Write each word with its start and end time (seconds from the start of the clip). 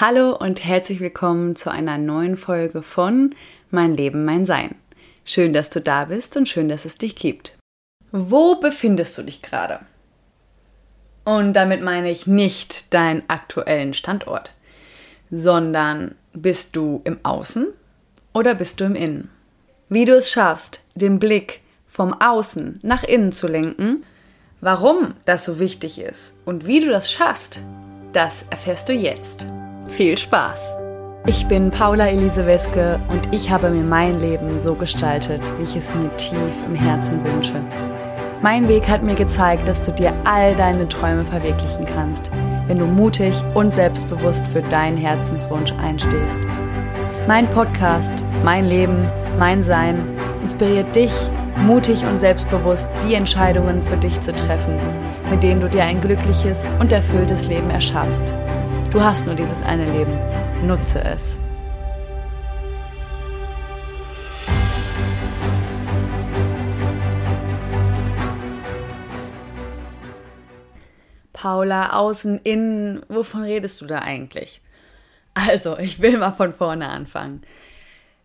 Hallo 0.00 0.34
und 0.34 0.64
herzlich 0.64 0.98
willkommen 0.98 1.54
zu 1.54 1.70
einer 1.70 1.98
neuen 1.98 2.36
Folge 2.36 2.82
von 2.82 3.32
Mein 3.70 3.96
Leben, 3.96 4.24
mein 4.24 4.44
Sein. 4.44 4.74
Schön, 5.24 5.52
dass 5.52 5.70
du 5.70 5.80
da 5.80 6.06
bist 6.06 6.36
und 6.36 6.48
schön, 6.48 6.68
dass 6.68 6.84
es 6.84 6.98
dich 6.98 7.14
gibt. 7.14 7.56
Wo 8.10 8.56
befindest 8.56 9.16
du 9.16 9.22
dich 9.22 9.40
gerade? 9.40 9.78
Und 11.24 11.52
damit 11.52 11.80
meine 11.80 12.10
ich 12.10 12.26
nicht 12.26 12.92
deinen 12.92 13.22
aktuellen 13.28 13.94
Standort, 13.94 14.50
sondern 15.30 16.16
bist 16.32 16.74
du 16.74 17.00
im 17.04 17.20
Außen 17.22 17.68
oder 18.32 18.56
bist 18.56 18.80
du 18.80 18.86
im 18.86 18.96
Innen? 18.96 19.30
Wie 19.88 20.06
du 20.06 20.16
es 20.16 20.28
schaffst, 20.28 20.80
den 20.96 21.20
Blick 21.20 21.60
vom 21.86 22.12
Außen 22.14 22.80
nach 22.82 23.04
innen 23.04 23.30
zu 23.30 23.46
lenken, 23.46 24.04
warum 24.60 25.14
das 25.24 25.44
so 25.44 25.60
wichtig 25.60 26.00
ist 26.00 26.34
und 26.44 26.66
wie 26.66 26.80
du 26.80 26.88
das 26.88 27.12
schaffst, 27.12 27.60
das 28.12 28.44
erfährst 28.50 28.88
du 28.88 28.92
jetzt. 28.92 29.46
Viel 29.94 30.18
Spaß! 30.18 30.74
Ich 31.28 31.46
bin 31.46 31.70
Paula 31.70 32.08
Elise 32.08 32.44
Weske 32.46 32.98
und 33.10 33.32
ich 33.32 33.48
habe 33.48 33.70
mir 33.70 33.84
mein 33.84 34.18
Leben 34.18 34.58
so 34.58 34.74
gestaltet, 34.74 35.48
wie 35.56 35.62
ich 35.62 35.76
es 35.76 35.94
mir 35.94 36.10
tief 36.16 36.52
im 36.66 36.74
Herzen 36.74 37.24
wünsche. 37.24 37.62
Mein 38.42 38.66
Weg 38.66 38.88
hat 38.88 39.04
mir 39.04 39.14
gezeigt, 39.14 39.68
dass 39.68 39.82
du 39.82 39.92
dir 39.92 40.12
all 40.24 40.52
deine 40.56 40.88
Träume 40.88 41.24
verwirklichen 41.24 41.86
kannst, 41.86 42.32
wenn 42.66 42.80
du 42.80 42.86
mutig 42.86 43.40
und 43.54 43.72
selbstbewusst 43.72 44.44
für 44.48 44.62
deinen 44.62 44.96
Herzenswunsch 44.96 45.72
einstehst. 45.80 46.40
Mein 47.28 47.46
Podcast, 47.50 48.24
mein 48.42 48.66
Leben, 48.66 49.08
mein 49.38 49.62
Sein 49.62 50.04
inspiriert 50.42 50.92
dich, 50.96 51.12
mutig 51.68 52.04
und 52.04 52.18
selbstbewusst 52.18 52.88
die 53.06 53.14
Entscheidungen 53.14 53.80
für 53.80 53.96
dich 53.96 54.20
zu 54.22 54.34
treffen, 54.34 54.76
mit 55.30 55.44
denen 55.44 55.60
du 55.60 55.68
dir 55.68 55.84
ein 55.84 56.00
glückliches 56.00 56.68
und 56.80 56.90
erfülltes 56.90 57.46
Leben 57.46 57.70
erschaffst. 57.70 58.34
Du 58.94 59.02
hast 59.02 59.26
nur 59.26 59.34
dieses 59.34 59.60
eine 59.62 59.90
Leben. 59.90 60.16
Nutze 60.68 61.02
es. 61.02 61.36
Paula, 71.32 71.90
außen, 71.94 72.38
innen, 72.44 73.04
wovon 73.08 73.42
redest 73.42 73.80
du 73.80 73.86
da 73.86 73.98
eigentlich? 73.98 74.62
Also, 75.34 75.76
ich 75.76 76.00
will 76.00 76.16
mal 76.16 76.30
von 76.30 76.54
vorne 76.54 76.88
anfangen. 76.88 77.42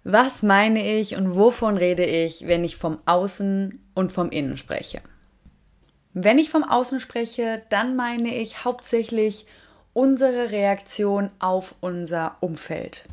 Was 0.04 0.44
meine 0.44 1.00
ich 1.00 1.16
und 1.16 1.36
wovon 1.36 1.78
rede 1.78 2.06
ich, 2.06 2.45
wenn 2.45 2.64
ich 2.64 2.76
vom 2.76 3.00
Außen 3.08 3.83
und 3.95 4.11
vom 4.11 4.30
Innen 4.30 4.56
spreche? 4.56 5.02
Wenn 6.14 6.38
ich 6.38 6.52
vom 6.52 6.64
Außen 6.64 7.00
spreche, 7.00 7.64
dann 7.70 7.95
meine 7.95 8.36
ich 8.36 8.66
hauptsächlich 8.66 9.48
unsere 10.00 10.52
Reaktion 10.52 11.30
auf 11.39 11.75
unser 11.81 12.38
Umfeld. 12.39 13.03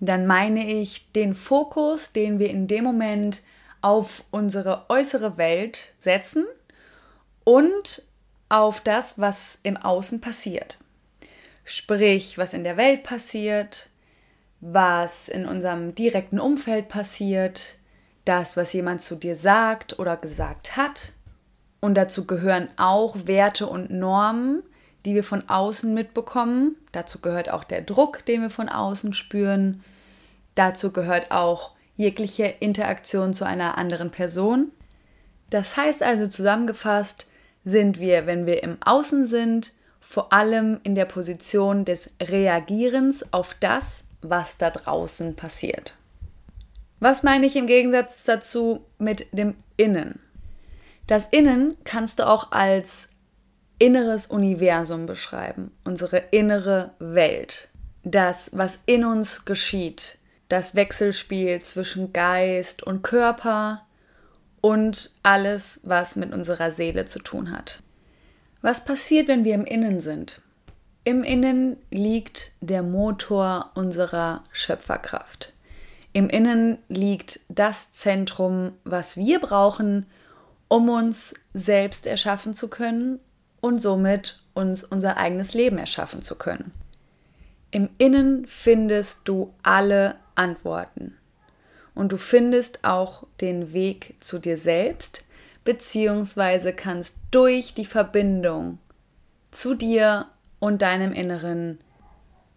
Dann 0.00 0.26
meine 0.26 0.68
ich 0.68 1.12
den 1.12 1.32
Fokus, 1.32 2.10
den 2.10 2.40
wir 2.40 2.50
in 2.50 2.66
dem 2.66 2.82
Moment 2.82 3.42
auf 3.82 4.24
unsere 4.32 4.86
äußere 4.88 5.36
Welt 5.36 5.92
setzen 6.00 6.44
und 7.44 8.02
auf 8.48 8.80
das, 8.80 9.20
was 9.20 9.60
im 9.62 9.76
Außen 9.76 10.20
passiert. 10.20 10.76
Sprich, 11.62 12.36
was 12.36 12.52
in 12.52 12.64
der 12.64 12.76
Welt 12.76 13.04
passiert, 13.04 13.88
was 14.60 15.28
in 15.28 15.46
unserem 15.46 15.94
direkten 15.94 16.40
Umfeld 16.40 16.88
passiert, 16.88 17.76
das, 18.24 18.56
was 18.56 18.72
jemand 18.72 19.02
zu 19.02 19.14
dir 19.14 19.36
sagt 19.36 20.00
oder 20.00 20.16
gesagt 20.16 20.76
hat. 20.76 21.12
Und 21.78 21.94
dazu 21.94 22.26
gehören 22.26 22.70
auch 22.76 23.14
Werte 23.26 23.68
und 23.68 23.92
Normen, 23.92 24.64
die 25.04 25.14
wir 25.14 25.24
von 25.24 25.48
außen 25.48 25.92
mitbekommen. 25.92 26.76
Dazu 26.92 27.20
gehört 27.20 27.50
auch 27.50 27.64
der 27.64 27.82
Druck, 27.82 28.24
den 28.24 28.42
wir 28.42 28.50
von 28.50 28.68
außen 28.68 29.12
spüren. 29.12 29.82
Dazu 30.54 30.92
gehört 30.92 31.30
auch 31.30 31.72
jegliche 31.96 32.44
Interaktion 32.44 33.34
zu 33.34 33.44
einer 33.44 33.78
anderen 33.78 34.10
Person. 34.10 34.70
Das 35.50 35.76
heißt 35.76 36.02
also 36.02 36.26
zusammengefasst, 36.26 37.28
sind 37.64 37.98
wir, 37.98 38.26
wenn 38.26 38.46
wir 38.46 38.62
im 38.62 38.78
Außen 38.84 39.26
sind, 39.26 39.72
vor 40.00 40.32
allem 40.32 40.80
in 40.82 40.94
der 40.94 41.06
Position 41.06 41.84
des 41.84 42.10
Reagierens 42.20 43.32
auf 43.32 43.56
das, 43.60 44.04
was 44.20 44.58
da 44.58 44.70
draußen 44.70 45.34
passiert. 45.36 45.94
Was 47.00 47.22
meine 47.22 47.46
ich 47.46 47.56
im 47.56 47.66
Gegensatz 47.66 48.24
dazu 48.24 48.84
mit 48.98 49.26
dem 49.32 49.54
Innen? 49.76 50.20
Das 51.06 51.26
Innen 51.26 51.76
kannst 51.84 52.18
du 52.18 52.26
auch 52.26 52.52
als 52.52 53.08
inneres 53.78 54.26
Universum 54.26 55.06
beschreiben, 55.06 55.70
unsere 55.84 56.18
innere 56.30 56.92
Welt. 56.98 57.68
Das, 58.02 58.50
was 58.52 58.78
in 58.86 59.04
uns 59.04 59.44
geschieht, 59.44 60.18
das 60.48 60.74
Wechselspiel 60.74 61.60
zwischen 61.62 62.12
Geist 62.12 62.82
und 62.82 63.02
Körper 63.02 63.86
und 64.60 65.10
alles, 65.22 65.80
was 65.82 66.16
mit 66.16 66.32
unserer 66.32 66.72
Seele 66.72 67.06
zu 67.06 67.18
tun 67.18 67.50
hat. 67.50 67.82
Was 68.62 68.84
passiert, 68.84 69.28
wenn 69.28 69.44
wir 69.44 69.54
im 69.54 69.64
Innen 69.64 70.00
sind? 70.00 70.40
Im 71.04 71.22
Innen 71.22 71.76
liegt 71.90 72.52
der 72.60 72.82
Motor 72.82 73.72
unserer 73.74 74.42
Schöpferkraft. 74.52 75.52
Im 76.14 76.30
Innen 76.30 76.78
liegt 76.88 77.40
das 77.48 77.92
Zentrum, 77.92 78.72
was 78.84 79.16
wir 79.16 79.40
brauchen, 79.40 80.06
um 80.68 80.88
uns 80.88 81.34
selbst 81.52 82.06
erschaffen 82.06 82.54
zu 82.54 82.68
können 82.68 83.20
und 83.64 83.80
somit 83.80 84.38
uns 84.52 84.84
unser 84.84 85.16
eigenes 85.16 85.54
Leben 85.54 85.78
erschaffen 85.78 86.20
zu 86.20 86.34
können. 86.34 86.70
Im 87.70 87.88
Innen 87.96 88.46
findest 88.46 89.20
du 89.24 89.54
alle 89.62 90.16
Antworten 90.34 91.16
und 91.94 92.12
du 92.12 92.18
findest 92.18 92.84
auch 92.84 93.26
den 93.40 93.72
Weg 93.72 94.16
zu 94.20 94.38
dir 94.38 94.58
selbst, 94.58 95.24
beziehungsweise 95.64 96.74
kannst 96.74 97.16
durch 97.30 97.72
die 97.72 97.86
Verbindung 97.86 98.80
zu 99.50 99.72
dir 99.72 100.26
und 100.58 100.82
deinem 100.82 101.14
Inneren 101.14 101.78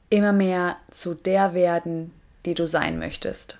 immer 0.09 0.33
mehr 0.33 0.75
zu 0.91 1.13
der 1.13 1.53
werden, 1.53 2.11
die 2.45 2.53
du 2.53 2.67
sein 2.67 2.99
möchtest. 2.99 3.59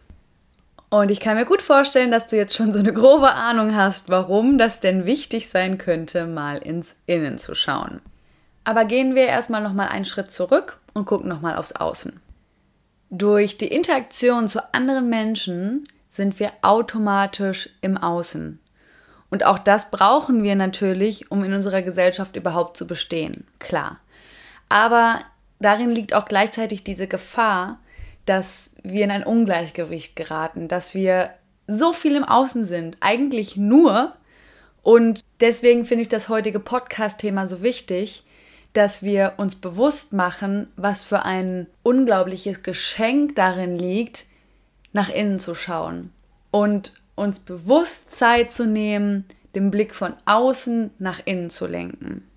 Und 0.89 1.11
ich 1.11 1.19
kann 1.19 1.35
mir 1.35 1.45
gut 1.45 1.61
vorstellen, 1.61 2.11
dass 2.11 2.27
du 2.27 2.37
jetzt 2.37 2.55
schon 2.55 2.71
so 2.71 2.79
eine 2.79 2.93
grobe 2.93 3.33
Ahnung 3.33 3.75
hast, 3.75 4.09
warum 4.09 4.57
das 4.57 4.79
denn 4.79 5.05
wichtig 5.05 5.49
sein 5.49 5.77
könnte, 5.77 6.25
mal 6.25 6.57
ins 6.59 6.95
Innen 7.05 7.37
zu 7.39 7.55
schauen. 7.55 8.01
Aber 8.63 8.85
gehen 8.85 9.15
wir 9.15 9.25
erstmal 9.25 9.61
nochmal 9.61 9.89
einen 9.89 10.05
Schritt 10.05 10.31
zurück 10.31 10.79
und 10.93 11.05
gucken 11.05 11.27
nochmal 11.27 11.57
aufs 11.57 11.73
Außen. 11.73 12.19
Durch 13.09 13.57
die 13.57 13.67
Interaktion 13.67 14.47
zu 14.47 14.73
anderen 14.73 15.09
Menschen 15.09 15.83
sind 16.09 16.39
wir 16.39 16.51
automatisch 16.61 17.69
im 17.81 17.97
Außen. 17.97 18.59
Und 19.29 19.45
auch 19.45 19.59
das 19.59 19.91
brauchen 19.91 20.43
wir 20.43 20.55
natürlich, 20.55 21.31
um 21.31 21.43
in 21.43 21.53
unserer 21.53 21.81
Gesellschaft 21.81 22.35
überhaupt 22.35 22.77
zu 22.77 22.87
bestehen. 22.87 23.45
Klar. 23.59 23.99
Aber 24.69 25.19
darin 25.59 25.91
liegt 25.91 26.13
auch 26.13 26.25
gleichzeitig 26.25 26.83
diese 26.83 27.07
Gefahr, 27.07 27.79
dass 28.27 28.71
wir 28.83 29.03
in 29.03 29.11
ein 29.11 29.23
Ungleichgewicht 29.23 30.15
geraten, 30.15 30.67
dass 30.67 30.93
wir 30.93 31.31
so 31.65 31.93
viel 31.93 32.15
im 32.15 32.23
Außen 32.23 32.65
sind, 32.65 32.97
eigentlich 32.99 33.57
nur. 33.57 34.13
Und 34.83 35.21
deswegen 35.39 35.85
finde 35.85 36.03
ich 36.03 36.09
das 36.09 36.29
heutige 36.29 36.59
Podcast-Thema 36.59 37.47
so 37.47 37.63
wichtig, 37.63 38.23
dass 38.73 39.01
wir 39.01 39.33
uns 39.37 39.55
bewusst 39.55 40.13
machen, 40.13 40.67
was 40.75 41.03
für 41.03 41.23
ein 41.23 41.67
unglaubliches 41.83 42.63
Geschenk 42.63 43.35
darin 43.35 43.77
liegt, 43.77 44.25
nach 44.93 45.09
innen 45.09 45.39
zu 45.39 45.55
schauen 45.55 46.11
und 46.51 46.93
uns 47.15 47.39
bewusst 47.39 48.15
Zeit 48.15 48.51
zu 48.51 48.65
nehmen, 48.65 49.25
den 49.55 49.71
Blick 49.71 49.95
von 49.95 50.15
außen 50.25 50.91
nach 50.99 51.21
innen 51.25 51.49
zu 51.49 51.65
lenken. 51.65 52.27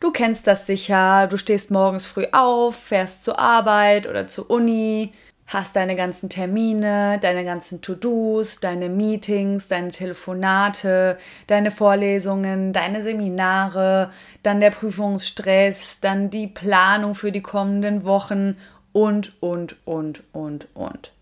Du 0.00 0.12
kennst 0.12 0.46
das 0.46 0.66
sicher, 0.66 1.26
du 1.26 1.36
stehst 1.36 1.70
morgens 1.70 2.06
früh 2.06 2.26
auf, 2.32 2.76
fährst 2.76 3.24
zur 3.24 3.38
Arbeit 3.38 4.06
oder 4.06 4.28
zur 4.28 4.50
Uni, 4.50 5.12
hast 5.48 5.76
deine 5.76 5.96
ganzen 5.96 6.28
Termine, 6.28 7.18
deine 7.20 7.42
ganzen 7.42 7.80
To-Dos, 7.80 8.60
deine 8.60 8.90
Meetings, 8.90 9.66
deine 9.66 9.90
Telefonate, 9.90 11.16
deine 11.46 11.70
Vorlesungen, 11.70 12.74
deine 12.74 13.02
Seminare, 13.02 14.10
dann 14.42 14.60
der 14.60 14.70
Prüfungsstress, 14.70 16.00
dann 16.00 16.28
die 16.28 16.48
Planung 16.48 17.14
für 17.14 17.32
die 17.32 17.40
kommenden 17.40 18.04
Wochen 18.04 18.56
und, 18.92 19.32
und, 19.40 19.76
und, 19.86 20.22
und, 20.32 20.68
und. 20.74 21.12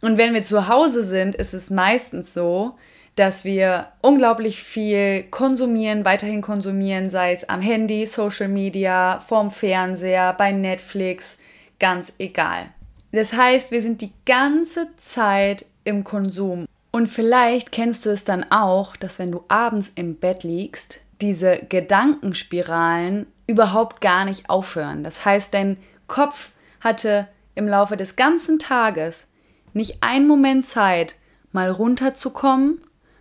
Und 0.00 0.16
wenn 0.16 0.32
wir 0.32 0.42
zu 0.42 0.68
Hause 0.68 1.04
sind, 1.04 1.34
ist 1.34 1.52
es 1.52 1.68
meistens 1.68 2.32
so, 2.32 2.78
dass 3.14 3.44
wir 3.44 3.88
unglaublich 4.00 4.62
viel 4.62 5.24
konsumieren, 5.24 6.06
weiterhin 6.06 6.40
konsumieren, 6.40 7.10
sei 7.10 7.32
es 7.32 7.46
am 7.46 7.60
Handy, 7.60 8.06
Social 8.06 8.48
Media, 8.48 9.20
vorm 9.20 9.50
Fernseher, 9.50 10.32
bei 10.32 10.52
Netflix, 10.52 11.36
ganz 11.78 12.14
egal. 12.18 12.70
Das 13.12 13.32
heißt, 13.32 13.70
wir 13.70 13.82
sind 13.82 14.00
die 14.02 14.12
ganze 14.24 14.88
Zeit 15.00 15.66
im 15.84 16.04
Konsum. 16.04 16.66
Und 16.92 17.08
vielleicht 17.08 17.72
kennst 17.72 18.06
du 18.06 18.10
es 18.10 18.24
dann 18.24 18.46
auch, 18.50 18.96
dass 18.96 19.18
wenn 19.18 19.32
du 19.32 19.44
abends 19.48 19.92
im 19.94 20.16
Bett 20.16 20.42
liegst, 20.42 21.00
diese 21.20 21.58
Gedankenspiralen 21.68 23.26
überhaupt 23.46 24.00
gar 24.00 24.24
nicht 24.24 24.48
aufhören. 24.48 25.04
Das 25.04 25.24
heißt, 25.24 25.52
dein 25.54 25.76
Kopf 26.06 26.52
hatte 26.80 27.28
im 27.54 27.68
Laufe 27.68 27.96
des 27.96 28.16
ganzen 28.16 28.58
Tages 28.58 29.26
nicht 29.72 30.02
einen 30.02 30.26
Moment 30.26 30.66
Zeit, 30.66 31.16
mal 31.52 31.70
runterzukommen, 31.70 32.80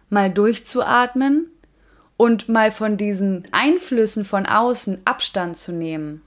mal 0.09 0.29
durchzuatmen 0.31 1.51
und 2.17 2.49
mal 2.49 2.71
von 2.71 2.97
diesen 2.97 3.47
Einflüssen 3.51 4.25
von 4.25 4.45
außen 4.45 5.01
Abstand 5.05 5.57
zu 5.57 5.71
nehmen. 5.71 6.21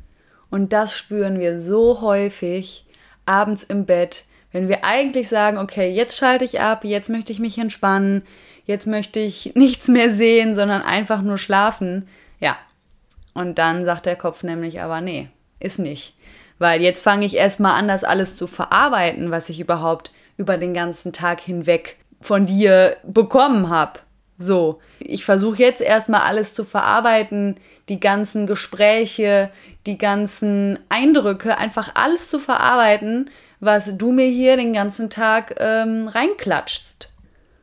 Und 0.51 0.73
das 0.73 0.97
spüren 0.97 1.41
wir 1.41 1.59
so 1.59 2.01
häufig 2.01 2.85
abends 3.27 3.63
im 3.63 3.87
Bett, 3.87 4.25
wenn 4.53 4.69
wir 4.69 4.85
eigentlich 4.85 5.29
sagen, 5.29 5.59
okay, 5.59 5.91
jetzt 5.91 6.17
schalte 6.17 6.45
ich 6.45 6.61
ab, 6.61 6.85
jetzt 6.85 7.09
möchte 7.09 7.33
ich 7.33 7.41
mich 7.41 7.59
entspannen, 7.59 8.23
jetzt 8.67 8.87
möchte 8.87 9.21
ich 9.21 9.53
nichts 9.55 9.89
mehr 9.89 10.11
sehen, 10.11 10.55
sondern 10.55 10.83
einfach 10.83 11.23
nur 11.23 11.39
schlafen. 11.39 12.09
Ja. 12.41 12.57
Und 13.35 13.59
dann 13.59 13.85
sagt 13.87 14.07
der 14.07 14.17
Kopf 14.17 14.43
nämlich 14.43 14.83
aber, 14.83 15.01
nee, 15.01 15.29
ist 15.59 15.79
nicht. 15.79 16.15
Weil 16.59 16.83
jetzt 16.83 17.03
fange 17.03 17.25
ich 17.25 17.35
erstmal 17.35 17.79
an, 17.79 17.89
das 17.89 18.05
alles 18.05 18.37
zu 18.37 18.47
verarbeiten, 18.47 19.31
was 19.31 19.49
ich 19.49 19.59
überhaupt 19.59 20.13
über 20.37 20.59
den 20.59 20.75
ganzen 20.75 21.13
Tag 21.13 21.41
hinweg 21.41 21.97
von 22.21 22.47
dir 22.47 22.97
bekommen 23.03 23.69
habe. 23.69 24.01
So, 24.43 24.81
ich 24.99 25.25
versuche 25.25 25.59
jetzt 25.59 25.81
erstmal 25.81 26.23
alles 26.23 26.53
zu 26.53 26.65
verarbeiten, 26.65 27.59
die 27.89 28.01
ganzen 28.01 28.49
Gespräche, 28.49 29.51
die 29.87 29.99
ganzen 29.99 30.81
Eindrücke, 30.89 31.59
einfach 31.59 31.93
alles 31.95 32.29
zu 32.29 32.41
verarbeiten, 32.41 33.31
was 33.61 33.97
du 33.97 34.11
mir 34.11 34.27
hier 34.27 34.57
den 34.57 34.73
ganzen 34.73 35.11
Tag 35.11 35.55
ähm, 35.61 36.09
reinklatschst. 36.09 37.13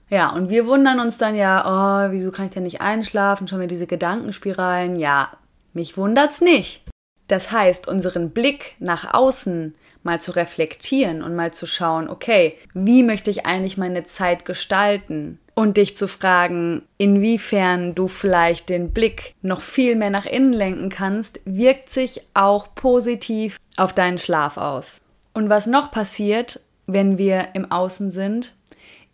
Ja, 0.09 0.29
und 0.29 0.49
wir 0.49 0.67
wundern 0.67 1.01
uns 1.01 1.17
dann 1.17 1.35
ja, 1.35 1.65
oh, 1.65 2.11
wieso 2.13 2.31
kann 2.31 2.45
ich 2.45 2.51
denn 2.51 2.63
nicht 2.63 2.79
einschlafen? 2.79 3.49
Schon 3.49 3.59
wieder 3.59 3.67
diese 3.67 3.85
Gedankenspiralen. 3.85 4.95
Ja, 4.95 5.31
mich 5.73 5.97
wundert's 5.97 6.39
nicht. 6.39 6.83
Das 7.27 7.51
heißt, 7.51 7.89
unseren 7.89 8.31
Blick 8.31 8.75
nach 8.79 9.13
außen 9.13 9.75
mal 10.03 10.21
zu 10.21 10.31
reflektieren 10.31 11.21
und 11.21 11.35
mal 11.35 11.51
zu 11.51 11.67
schauen, 11.67 12.09
okay, 12.09 12.57
wie 12.73 13.03
möchte 13.03 13.29
ich 13.29 13.45
eigentlich 13.45 13.77
meine 13.77 14.05
Zeit 14.05 14.45
gestalten? 14.45 15.39
Und 15.59 15.75
dich 15.75 15.97
zu 15.97 16.07
fragen, 16.07 16.83
inwiefern 16.97 17.93
du 17.93 18.07
vielleicht 18.07 18.69
den 18.69 18.93
Blick 18.93 19.35
noch 19.41 19.59
viel 19.59 19.97
mehr 19.97 20.09
nach 20.09 20.25
innen 20.25 20.53
lenken 20.53 20.87
kannst, 20.87 21.41
wirkt 21.43 21.89
sich 21.89 22.21
auch 22.33 22.73
positiv 22.75 23.59
auf 23.75 23.91
deinen 23.91 24.19
Schlaf 24.19 24.55
aus. 24.55 25.01
Und 25.33 25.49
was 25.49 25.67
noch 25.67 25.91
passiert, 25.91 26.61
wenn 26.87 27.17
wir 27.17 27.49
im 27.55 27.73
Außen 27.73 28.09
sind, 28.09 28.55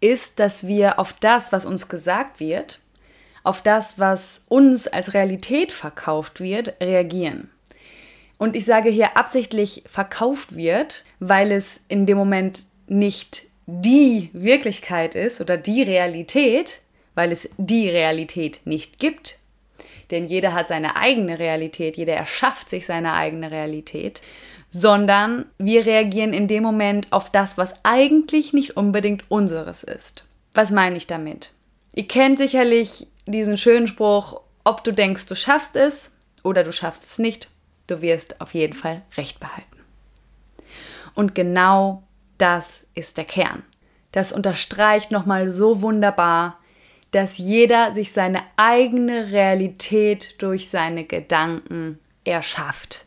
ist, 0.02 0.40
dass 0.40 0.68
wir 0.68 1.00
auf 1.00 1.14
das, 1.14 1.52
was 1.52 1.66
uns 1.66 1.88
gesagt 1.88 2.40
wird, 2.40 2.80
auf 3.44 3.64
das, 3.64 3.98
was 3.98 4.44
uns 4.48 4.86
als 4.86 5.16
Realität 5.16 5.72
verkauft 5.72 6.42
wird, 6.42 6.76
reagieren. 6.80 7.50
Und 8.38 8.56
ich 8.56 8.66
sage 8.66 8.92
hier 8.92 9.18
absichtlich 9.18 9.84
verkauft 9.90 10.56
wird, 10.56 11.06
weil 11.20 11.52
es 11.52 11.80
in 11.88 12.06
dem 12.06 12.20
Moment 12.20 12.66
nicht 12.86 13.48
die 13.66 14.30
Wirklichkeit 14.34 15.16
ist 15.16 15.42
oder 15.42 15.58
die 15.58 15.84
Realität, 15.84 16.82
weil 17.16 17.32
es 17.32 17.50
die 17.58 17.90
Realität 17.90 18.62
nicht 18.66 19.00
gibt. 19.00 19.40
Denn 20.12 20.28
jeder 20.28 20.54
hat 20.54 20.68
seine 20.68 20.98
eigene 20.98 21.40
Realität, 21.40 21.98
jeder 21.98 22.14
erschafft 22.14 22.70
sich 22.70 22.86
seine 22.86 23.14
eigene 23.14 23.50
Realität, 23.50 24.22
sondern 24.70 25.46
wir 25.58 25.86
reagieren 25.86 26.34
in 26.34 26.48
dem 26.48 26.62
Moment 26.62 27.12
auf 27.12 27.32
das, 27.32 27.58
was 27.58 27.74
eigentlich 27.84 28.54
nicht 28.54 28.78
unbedingt 28.78 29.24
unseres 29.30 29.84
ist. 29.84 30.24
Was 30.54 30.72
meine 30.72 30.98
ich 30.98 31.08
damit? 31.08 31.54
Ihr 31.96 32.08
kennt 32.08 32.38
sicherlich 32.38 33.08
diesen 33.26 33.58
schönen 33.58 33.88
Spruch, 33.88 34.42
ob 34.64 34.84
du 34.84 34.92
denkst, 34.92 35.26
du 35.26 35.36
schaffst 35.36 35.76
es 35.76 36.12
oder 36.44 36.64
du 36.64 36.72
schaffst 36.72 37.04
es 37.06 37.20
nicht, 37.20 37.50
du 37.88 38.02
wirst 38.02 38.42
auf 38.42 38.54
jeden 38.54 38.74
Fall 38.74 39.02
recht 39.18 39.40
behalten. 39.40 39.80
Und 41.14 41.34
genau 41.34 42.04
das 42.38 42.86
ist 42.94 43.18
der 43.18 43.26
Kern. 43.26 43.64
Das 44.12 44.32
unterstreicht 44.32 45.12
nochmal 45.12 45.50
so 45.50 45.82
wunderbar, 45.82 46.60
dass 47.12 47.38
jeder 47.38 47.94
sich 47.94 48.12
seine 48.12 48.42
eigene 48.58 49.32
Realität 49.32 50.42
durch 50.42 50.70
seine 50.70 51.06
Gedanken 51.06 52.00
erschafft. 52.24 53.06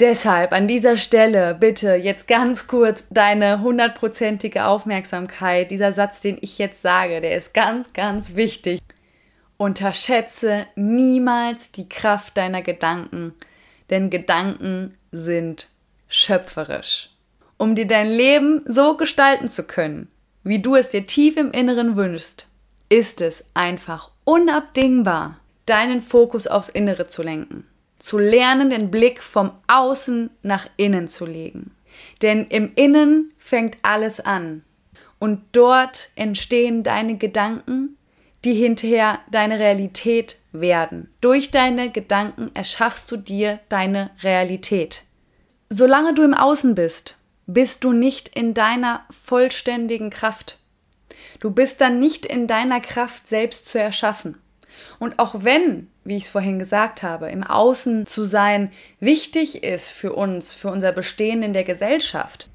Deshalb 0.00 0.52
an 0.52 0.66
dieser 0.66 0.96
Stelle 0.96 1.54
bitte 1.54 1.94
jetzt 1.94 2.26
ganz 2.26 2.66
kurz 2.66 3.06
deine 3.10 3.60
hundertprozentige 3.60 4.64
Aufmerksamkeit. 4.64 5.70
Dieser 5.70 5.92
Satz, 5.92 6.22
den 6.22 6.38
ich 6.40 6.56
jetzt 6.56 6.80
sage, 6.80 7.20
der 7.20 7.36
ist 7.36 7.52
ganz, 7.52 7.92
ganz 7.92 8.34
wichtig. 8.34 8.80
Unterschätze 9.58 10.66
niemals 10.74 11.70
die 11.70 11.86
Kraft 11.86 12.38
deiner 12.38 12.62
Gedanken, 12.62 13.34
denn 13.90 14.08
Gedanken 14.08 14.96
sind 15.12 15.68
schöpferisch. 16.08 17.10
Um 17.60 17.74
dir 17.74 17.86
dein 17.86 18.08
Leben 18.08 18.62
so 18.66 18.96
gestalten 18.96 19.50
zu 19.50 19.64
können, 19.64 20.08
wie 20.44 20.60
du 20.60 20.76
es 20.76 20.88
dir 20.88 21.06
tief 21.06 21.36
im 21.36 21.52
Inneren 21.52 21.94
wünschst, 21.94 22.46
ist 22.88 23.20
es 23.20 23.44
einfach 23.52 24.10
unabdingbar, 24.24 25.38
deinen 25.66 26.00
Fokus 26.00 26.46
aufs 26.46 26.70
Innere 26.70 27.06
zu 27.06 27.22
lenken 27.22 27.66
zu 28.00 28.18
lernen, 28.18 28.70
den 28.70 28.90
Blick 28.90 29.22
vom 29.22 29.52
Außen 29.68 30.30
nach 30.42 30.66
innen 30.76 31.08
zu 31.08 31.26
legen. 31.26 31.70
Denn 32.22 32.46
im 32.46 32.72
Innen 32.74 33.32
fängt 33.38 33.76
alles 33.82 34.18
an. 34.18 34.64
Und 35.18 35.42
dort 35.52 36.08
entstehen 36.16 36.82
deine 36.82 37.18
Gedanken, 37.18 37.96
die 38.44 38.54
hinterher 38.54 39.20
deine 39.30 39.58
Realität 39.58 40.38
werden. 40.50 41.10
Durch 41.20 41.50
deine 41.50 41.90
Gedanken 41.90 42.50
erschaffst 42.54 43.10
du 43.12 43.18
dir 43.18 43.60
deine 43.68 44.10
Realität. 44.22 45.04
Solange 45.68 46.14
du 46.14 46.22
im 46.22 46.32
Außen 46.32 46.74
bist, 46.74 47.18
bist 47.52 47.84
du 47.84 47.92
nicht 47.92 48.28
in 48.28 48.54
deiner 48.54 49.04
vollständigen 49.10 50.10
Kraft. 50.10 50.58
Du 51.40 51.50
bist 51.50 51.80
dann 51.80 51.98
nicht 51.98 52.26
in 52.26 52.46
deiner 52.46 52.80
Kraft 52.80 53.28
selbst 53.28 53.68
zu 53.68 53.78
erschaffen. 53.78 54.36
Und 54.98 55.18
auch 55.18 55.34
wenn, 55.38 55.88
wie 56.04 56.16
ich 56.16 56.24
es 56.24 56.28
vorhin 56.28 56.58
gesagt 56.58 57.02
habe, 57.02 57.30
im 57.30 57.42
Außen 57.42 58.06
zu 58.06 58.24
sein 58.24 58.70
wichtig 58.98 59.62
ist 59.62 59.90
für 59.90 60.12
uns, 60.12 60.54
für 60.54 60.70
unser 60.70 60.92
Bestehen 60.92 61.42
in 61.42 61.52
der 61.52 61.64
Gesellschaft, 61.64 62.48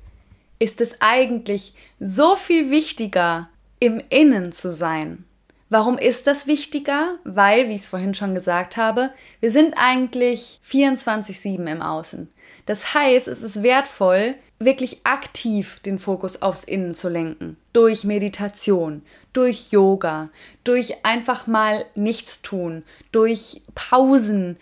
ist 0.60 0.82
es 0.82 1.02
eigentlich 1.02 1.74
so 2.00 2.36
viel 2.36 2.72
wichtiger, 2.72 3.50
im 3.80 4.02
Innen 4.10 4.52
zu 4.54 4.72
sein. 4.72 5.26
Warum 5.70 5.98
ist 5.98 6.28
das 6.28 6.48
wichtiger? 6.48 7.18
Weil, 7.24 7.68
wie 7.68 7.76
ich 7.76 7.82
es 7.82 7.88
vorhin 7.88 8.14
schon 8.14 8.34
gesagt 8.34 8.78
habe, 8.78 9.12
wir 9.42 9.52
sind 9.52 9.76
eigentlich 9.78 10.60
24-7 10.70 11.70
im 11.70 11.82
Außen. 11.82 12.30
Das 12.66 12.94
heißt, 12.94 13.28
es 13.28 13.42
ist 13.42 13.62
wertvoll, 13.64 14.36
wirklich 14.60 15.00
aktiv 15.04 15.80
den 15.86 16.00
Fokus 16.00 16.42
aufs 16.42 16.64
Innen 16.64 16.96
zu 16.96 17.10
lenken. 17.10 17.58
Durch 17.74 18.04
Meditation, 18.04 19.02
durch 19.34 19.72
Yoga, 19.72 20.30
durch 20.64 21.06
einfach 21.06 21.48
mal 21.48 21.86
nichts 21.96 22.42
tun, 22.42 22.84
durch 23.12 23.62
Pausen. 23.76 24.58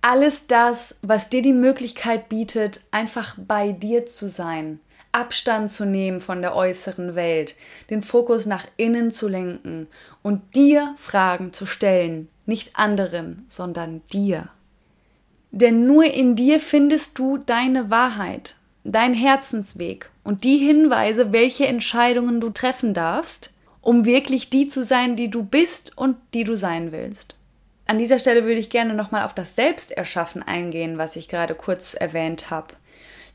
Alles 0.00 0.46
das, 0.46 0.96
was 1.02 1.30
dir 1.30 1.42
die 1.42 1.52
Möglichkeit 1.52 2.28
bietet, 2.28 2.80
einfach 2.90 3.36
bei 3.38 3.72
dir 3.72 4.06
zu 4.06 4.28
sein. 4.28 4.80
Abstand 5.12 5.70
zu 5.70 5.86
nehmen 5.86 6.20
von 6.20 6.42
der 6.42 6.56
äußeren 6.56 7.14
Welt, 7.14 7.54
den 7.88 8.02
Fokus 8.02 8.46
nach 8.46 8.66
innen 8.76 9.12
zu 9.12 9.28
lenken 9.28 9.86
und 10.22 10.56
dir 10.56 10.94
Fragen 10.98 11.52
zu 11.52 11.66
stellen, 11.66 12.28
nicht 12.46 12.76
anderen, 12.76 13.46
sondern 13.48 14.02
dir. 14.12 14.48
Denn 15.56 15.86
nur 15.86 16.04
in 16.04 16.36
dir 16.36 16.58
findest 16.58 17.18
du 17.18 17.38
deine 17.38 17.88
Wahrheit 17.88 18.56
dein 18.84 19.14
Herzensweg 19.14 20.10
und 20.22 20.44
die 20.44 20.58
Hinweise, 20.58 21.32
welche 21.32 21.66
Entscheidungen 21.66 22.40
du 22.40 22.50
treffen 22.50 22.94
darfst, 22.94 23.52
um 23.80 24.04
wirklich 24.04 24.50
die 24.50 24.68
zu 24.68 24.84
sein, 24.84 25.16
die 25.16 25.30
du 25.30 25.42
bist 25.42 25.96
und 25.96 26.16
die 26.34 26.44
du 26.44 26.54
sein 26.54 26.92
willst. 26.92 27.34
An 27.86 27.98
dieser 27.98 28.18
Stelle 28.18 28.44
würde 28.44 28.60
ich 28.60 28.70
gerne 28.70 28.94
nochmal 28.94 29.24
auf 29.24 29.34
das 29.34 29.54
Selbsterschaffen 29.54 30.42
eingehen, 30.42 30.96
was 30.96 31.16
ich 31.16 31.28
gerade 31.28 31.54
kurz 31.54 31.94
erwähnt 31.94 32.50
habe. 32.50 32.74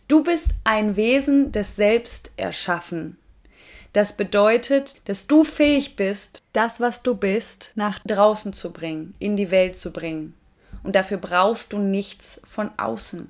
Du 0.07 0.23
bist 0.23 0.51
ein 0.63 0.95
Wesen 0.95 1.51
des 1.51 1.75
Selbsterschaffen. 1.75 3.17
Das 3.93 4.13
bedeutet, 4.17 5.01
dass 5.05 5.27
du 5.27 5.43
fähig 5.43 5.95
bist, 5.95 6.41
das, 6.53 6.79
was 6.79 7.03
du 7.03 7.15
bist, 7.15 7.71
nach 7.75 7.99
draußen 7.99 8.53
zu 8.53 8.71
bringen, 8.71 9.13
in 9.19 9.35
die 9.35 9.51
Welt 9.51 9.75
zu 9.75 9.91
bringen. 9.91 10.33
Und 10.83 10.95
dafür 10.95 11.17
brauchst 11.17 11.74
du 11.74 11.79
nichts 11.79 12.39
von 12.43 12.71
außen 12.77 13.29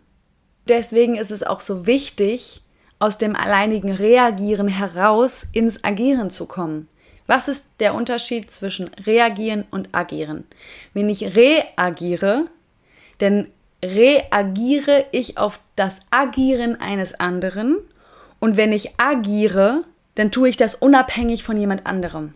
deswegen 0.70 1.16
ist 1.16 1.32
es 1.32 1.44
auch 1.44 1.60
so 1.60 1.86
wichtig, 1.86 2.62
aus 3.00 3.18
dem 3.18 3.36
alleinigen 3.36 3.92
Reagieren 3.92 4.68
heraus 4.68 5.48
ins 5.54 5.84
Agieren 5.84 6.30
zu 6.30 6.46
kommen. 6.46 6.88
Was 7.28 7.48
ist 7.48 7.66
der 7.80 7.94
Unterschied 7.94 8.52
zwischen 8.52 8.90
reagieren 9.06 9.66
und 9.72 9.90
agieren? 9.94 10.46
Wenn 10.94 11.10
ich 11.10 11.36
reagiere, 11.36 12.48
dann 13.20 13.48
reagiere 13.84 15.06
ich 15.12 15.38
auf 15.38 15.60
das 15.76 16.00
Agieren 16.12 16.80
eines 16.82 17.14
anderen 17.14 17.78
und 18.40 18.58
wenn 18.58 18.74
ich 18.74 19.00
agiere, 19.00 19.84
dann 20.16 20.32
tue 20.32 20.50
ich 20.50 20.58
das 20.58 20.76
unabhängig 20.76 21.44
von 21.44 21.56
jemand 21.56 21.86
anderem. 21.86 22.34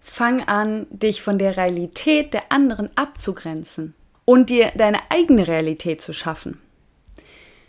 Fang 0.00 0.46
an, 0.46 0.86
dich 0.90 1.22
von 1.22 1.38
der 1.38 1.56
Realität 1.56 2.32
der 2.34 2.52
anderen 2.52 2.90
abzugrenzen 2.96 3.94
und 4.28 4.50
dir 4.50 4.72
deine 4.74 4.98
eigene 5.08 5.48
Realität 5.48 6.02
zu 6.02 6.12
schaffen. 6.12 6.60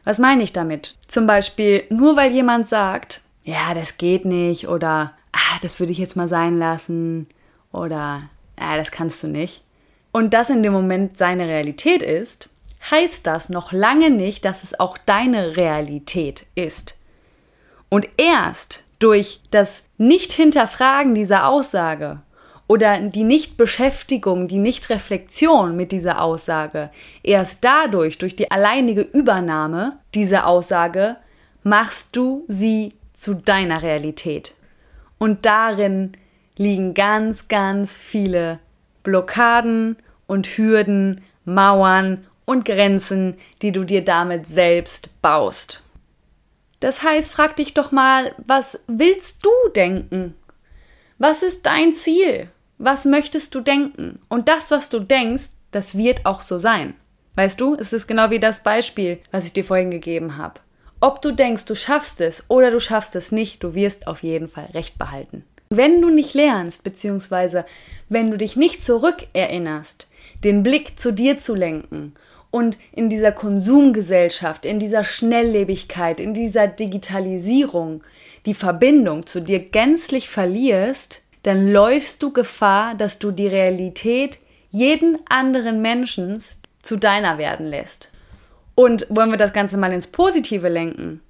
Was 0.03 0.19
meine 0.19 0.43
ich 0.43 0.51
damit? 0.51 0.97
Zum 1.07 1.25
Beispiel, 1.25 1.85
nur 1.89 2.17
weil 2.17 2.33
jemand 2.33 2.67
sagt, 2.67 3.21
ja, 3.45 3.73
das 3.73 3.97
geht 3.97 4.25
nicht 4.25 4.67
oder 4.67 5.13
ah, 5.31 5.57
das 5.61 5.79
würde 5.79 5.93
ich 5.93 5.97
jetzt 5.99 6.17
mal 6.17 6.27
sein 6.27 6.59
lassen 6.59 7.27
oder 7.71 8.23
ah, 8.57 8.75
das 8.75 8.91
kannst 8.91 9.23
du 9.23 9.27
nicht. 9.27 9.63
Und 10.11 10.33
das 10.33 10.49
in 10.49 10.61
dem 10.61 10.73
Moment 10.73 11.17
seine 11.17 11.47
Realität 11.47 12.01
ist, 12.01 12.49
heißt 12.91 13.25
das 13.25 13.47
noch 13.47 13.71
lange 13.71 14.09
nicht, 14.09 14.43
dass 14.43 14.65
es 14.65 14.77
auch 14.77 14.97
deine 14.97 15.55
Realität 15.55 16.45
ist. 16.55 16.97
Und 17.87 18.09
erst 18.17 18.83
durch 18.99 19.39
das 19.49 19.81
Nicht-Hinterfragen 19.97 21.15
dieser 21.15 21.47
Aussage 21.47 22.21
oder 22.69 22.99
die 22.99 23.23
Nichtbeschäftigung, 23.23 24.47
die 24.47 24.59
Nichtreflexion 24.59 25.75
mit 25.75 25.91
dieser 25.91 26.21
Aussage, 26.21 26.91
erst 27.23 27.65
dadurch, 27.65 28.19
durch 28.19 28.35
die 28.35 28.51
alleinige 28.51 29.01
Übernahme 29.01 29.97
dieser 30.13 30.45
Aussage, 30.45 31.17
machst 31.63 32.15
du 32.15 32.45
sie 32.47 32.93
zu 33.13 33.33
deiner 33.33 33.81
Realität. 33.81 34.53
Und 35.17 35.47
darin 35.47 36.11
liegen 36.57 36.93
ganz, 36.93 37.47
ganz 37.47 37.97
viele 37.97 38.59
Blockaden 39.01 39.97
und 40.27 40.45
Hürden, 40.45 41.21
Mauern 41.45 42.27
und 42.45 42.65
Grenzen, 42.65 43.33
die 43.63 43.71
du 43.71 43.83
dir 43.83 44.05
damit 44.05 44.45
selbst 44.45 45.09
baust. 45.23 45.81
Das 46.81 47.01
heißt, 47.01 47.31
frag 47.31 47.55
dich 47.55 47.73
doch 47.73 47.91
mal, 47.91 48.35
was 48.45 48.79
willst 48.85 49.43
du 49.43 49.71
denken? 49.75 50.35
Was 51.17 51.41
ist 51.41 51.65
dein 51.65 51.93
Ziel? 51.93 52.47
Was 52.81 53.03
möchtest 53.03 53.53
du 53.55 53.59
denken? 53.59 54.19
Und 54.29 54.47
das, 54.47 54.71
was 54.71 54.87
du 54.87 55.01
denkst, 55.01 55.49
das 55.71 55.97
wird 55.97 56.25
auch 56.25 56.41
so 56.41 56.57
sein. 56.57 56.93
Weißt 57.35 57.59
du, 57.59 57.75
es 57.75 57.91
ist 57.91 58.07
genau 58.07 58.29
wie 58.29 58.39
das 58.39 58.63
Beispiel, 58.63 59.19
was 59.31 59.43
ich 59.43 59.51
dir 59.51 59.65
vorhin 59.65 59.91
gegeben 59.91 60.37
habe. 60.37 60.61
Ob 61.01 61.21
du 61.21 61.33
denkst, 61.33 61.65
du 61.65 61.75
schaffst 61.75 62.21
es 62.21 62.45
oder 62.47 62.71
du 62.71 62.79
schaffst 62.79 63.17
es 63.17 63.33
nicht, 63.33 63.63
du 63.63 63.75
wirst 63.75 64.07
auf 64.07 64.23
jeden 64.23 64.47
Fall 64.47 64.69
recht 64.73 64.97
behalten. 64.97 65.43
Wenn 65.69 66.01
du 66.01 66.09
nicht 66.09 66.33
lernst, 66.33 66.85
beziehungsweise 66.85 67.65
wenn 68.07 68.31
du 68.31 68.37
dich 68.37 68.55
nicht 68.55 68.81
zurückerinnerst, 68.81 70.07
den 70.45 70.63
Blick 70.63 70.97
zu 70.97 71.11
dir 71.11 71.37
zu 71.37 71.55
lenken 71.55 72.13
und 72.49 72.77
in 72.93 73.09
dieser 73.09 73.33
Konsumgesellschaft, 73.33 74.63
in 74.63 74.79
dieser 74.79 75.03
Schnelllebigkeit, 75.03 76.21
in 76.21 76.33
dieser 76.33 76.67
Digitalisierung 76.67 78.05
die 78.45 78.53
Verbindung 78.53 79.25
zu 79.25 79.41
dir 79.41 79.59
gänzlich 79.59 80.29
verlierst, 80.29 81.23
dann 81.43 81.71
läufst 81.71 82.21
du 82.21 82.31
Gefahr, 82.31 82.95
dass 82.95 83.19
du 83.19 83.31
die 83.31 83.47
Realität 83.47 84.39
jeden 84.69 85.19
anderen 85.29 85.81
Menschen 85.81 86.41
zu 86.81 86.97
deiner 86.97 87.37
werden 87.37 87.65
lässt. 87.65 88.11
Und 88.75 89.07
wollen 89.09 89.31
wir 89.31 89.37
das 89.37 89.53
Ganze 89.53 89.77
mal 89.77 89.91
ins 89.91 90.07
Positive 90.07 90.69
lenken? 90.69 91.21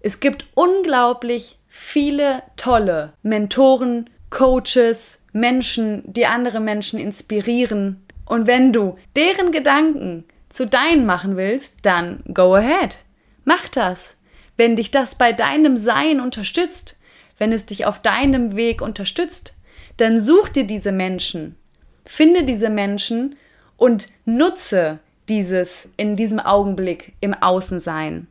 Es 0.00 0.20
gibt 0.20 0.46
unglaublich 0.54 1.58
viele 1.66 2.42
tolle 2.56 3.14
Mentoren, 3.22 4.10
Coaches, 4.30 5.18
Menschen, 5.32 6.02
die 6.06 6.26
andere 6.26 6.60
Menschen 6.60 6.98
inspirieren. 6.98 8.04
Und 8.26 8.46
wenn 8.46 8.72
du 8.72 8.96
deren 9.16 9.50
Gedanken 9.50 10.24
zu 10.48 10.66
deinen 10.66 11.06
machen 11.06 11.36
willst, 11.36 11.74
dann 11.82 12.22
go 12.32 12.54
ahead. 12.54 12.98
Mach 13.44 13.68
das. 13.68 14.16
Wenn 14.56 14.76
dich 14.76 14.90
das 14.90 15.16
bei 15.16 15.32
deinem 15.32 15.76
Sein 15.76 16.20
unterstützt, 16.20 16.93
wenn 17.38 17.52
es 17.52 17.66
dich 17.66 17.86
auf 17.86 18.00
deinem 18.00 18.56
Weg 18.56 18.80
unterstützt, 18.80 19.54
dann 19.96 20.20
such 20.20 20.48
dir 20.48 20.64
diese 20.64 20.92
Menschen. 20.92 21.56
Finde 22.04 22.44
diese 22.44 22.70
Menschen 22.70 23.36
und 23.76 24.08
nutze 24.24 24.98
dieses 25.28 25.88
in 25.96 26.16
diesem 26.16 26.40
Augenblick 26.40 27.14
im 27.20 27.34
Außensein 27.34 28.26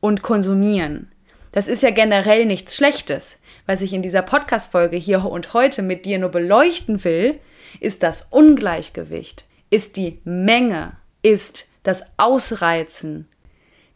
und 0.00 0.22
konsumieren. 0.22 1.10
Das 1.52 1.68
ist 1.68 1.82
ja 1.82 1.90
generell 1.90 2.46
nichts 2.46 2.76
Schlechtes. 2.76 3.38
Was 3.66 3.80
ich 3.80 3.92
in 3.94 4.02
dieser 4.02 4.22
Podcast-Folge 4.22 4.96
hier 4.96 5.24
und 5.24 5.54
heute 5.54 5.82
mit 5.82 6.04
dir 6.04 6.18
nur 6.18 6.30
beleuchten 6.30 7.04
will, 7.04 7.40
ist 7.80 8.02
das 8.02 8.26
Ungleichgewicht, 8.30 9.46
ist 9.70 9.96
die 9.96 10.20
Menge, 10.24 10.96
ist 11.22 11.70
das 11.82 12.02
Ausreizen. 12.16 13.28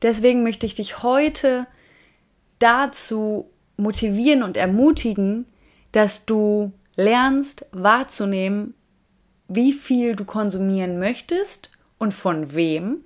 Deswegen 0.02 0.42
möchte 0.42 0.66
ich 0.66 0.74
dich 0.74 1.02
heute 1.02 1.66
dazu 2.58 3.50
motivieren 3.78 4.42
und 4.42 4.56
ermutigen, 4.58 5.46
dass 5.92 6.26
du 6.26 6.72
lernst 6.96 7.64
wahrzunehmen, 7.72 8.74
wie 9.46 9.72
viel 9.72 10.14
du 10.14 10.24
konsumieren 10.24 10.98
möchtest 10.98 11.70
und 11.96 12.12
von 12.12 12.54
wem, 12.54 12.98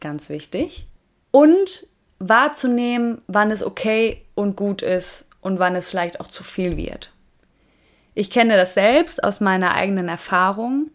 ganz 0.00 0.30
wichtig, 0.30 0.86
und 1.30 1.86
wahrzunehmen, 2.18 3.20
wann 3.26 3.50
es 3.50 3.62
okay 3.62 4.22
und 4.34 4.56
gut 4.56 4.80
ist 4.80 5.26
und 5.42 5.58
wann 5.58 5.76
es 5.76 5.86
vielleicht 5.86 6.20
auch 6.20 6.28
zu 6.28 6.42
viel 6.42 6.76
wird. 6.76 7.12
Ich 8.14 8.30
kenne 8.30 8.56
das 8.56 8.74
selbst 8.74 9.22
aus 9.22 9.40
meiner 9.40 9.74
eigenen 9.74 10.08
Erfahrung, 10.08 10.90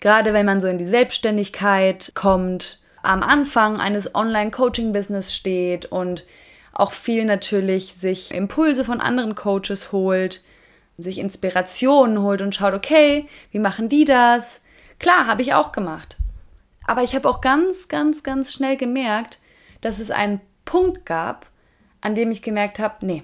gerade 0.00 0.32
wenn 0.34 0.44
man 0.44 0.60
so 0.60 0.68
in 0.68 0.78
die 0.78 0.84
Selbstständigkeit 0.84 2.10
kommt, 2.14 2.80
am 3.02 3.22
Anfang 3.22 3.78
eines 3.80 4.14
Online-Coaching-Business 4.14 5.34
steht 5.34 5.86
und 5.86 6.24
auch 6.74 6.92
viel 6.92 7.24
natürlich 7.24 7.94
sich 7.94 8.32
Impulse 8.32 8.84
von 8.84 9.00
anderen 9.00 9.34
Coaches 9.34 9.92
holt, 9.92 10.42
sich 10.98 11.18
Inspirationen 11.18 12.20
holt 12.20 12.42
und 12.42 12.54
schaut, 12.54 12.74
okay, 12.74 13.28
wie 13.50 13.58
machen 13.58 13.88
die 13.88 14.04
das? 14.04 14.60
Klar, 14.98 15.26
habe 15.26 15.42
ich 15.42 15.54
auch 15.54 15.72
gemacht. 15.72 16.16
Aber 16.86 17.02
ich 17.02 17.14
habe 17.14 17.28
auch 17.28 17.40
ganz, 17.40 17.88
ganz, 17.88 18.22
ganz 18.22 18.52
schnell 18.52 18.76
gemerkt, 18.76 19.38
dass 19.80 19.98
es 19.98 20.10
einen 20.10 20.40
Punkt 20.64 21.06
gab, 21.06 21.46
an 22.00 22.14
dem 22.14 22.30
ich 22.30 22.42
gemerkt 22.42 22.78
habe, 22.78 23.06
nee, 23.06 23.22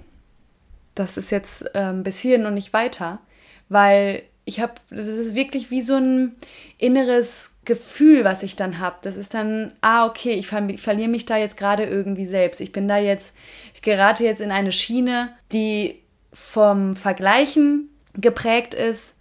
das 0.95 1.17
ist 1.17 1.31
jetzt 1.31 1.65
ähm, 1.75 2.03
bis 2.03 2.19
hierhin 2.19 2.47
und 2.47 2.55
nicht 2.55 2.73
weiter, 2.73 3.21
weil 3.69 4.23
ich 4.45 4.61
habe, 4.61 4.75
das 4.91 5.07
ist 5.07 5.35
wirklich 5.35 5.71
wie 5.71 5.83
so 5.83 5.95
ein 5.97 6.35
inneres 6.79 7.50
Gefühl, 7.65 8.25
was 8.25 8.43
ich 8.43 8.57
dann 8.57 8.79
habe. 8.79 8.97
Das 9.03 9.17
ist 9.17 9.35
dann, 9.35 9.73
ah, 9.81 10.07
okay, 10.07 10.33
ich, 10.33 10.47
ver 10.47 10.67
verliere 10.79 11.09
mich 11.09 11.27
da 11.27 11.37
jetzt 11.37 11.57
gerade 11.57 11.85
irgendwie 11.85 12.27
selbst. 12.27 12.61
Ich 12.61 12.73
bin 12.73 12.89
da 12.89 12.97
jetzt, 12.97 13.35
ich 13.75 13.83
gerate 13.83 14.25
jetzt 14.25 14.41
in 14.41 14.51
eine 14.51 14.73
Schiene, 14.73 15.33
die 15.53 16.01
vom 16.33 16.97
Vergleichen 16.97 17.91
geprägt 18.15 18.75
ist 18.75 19.17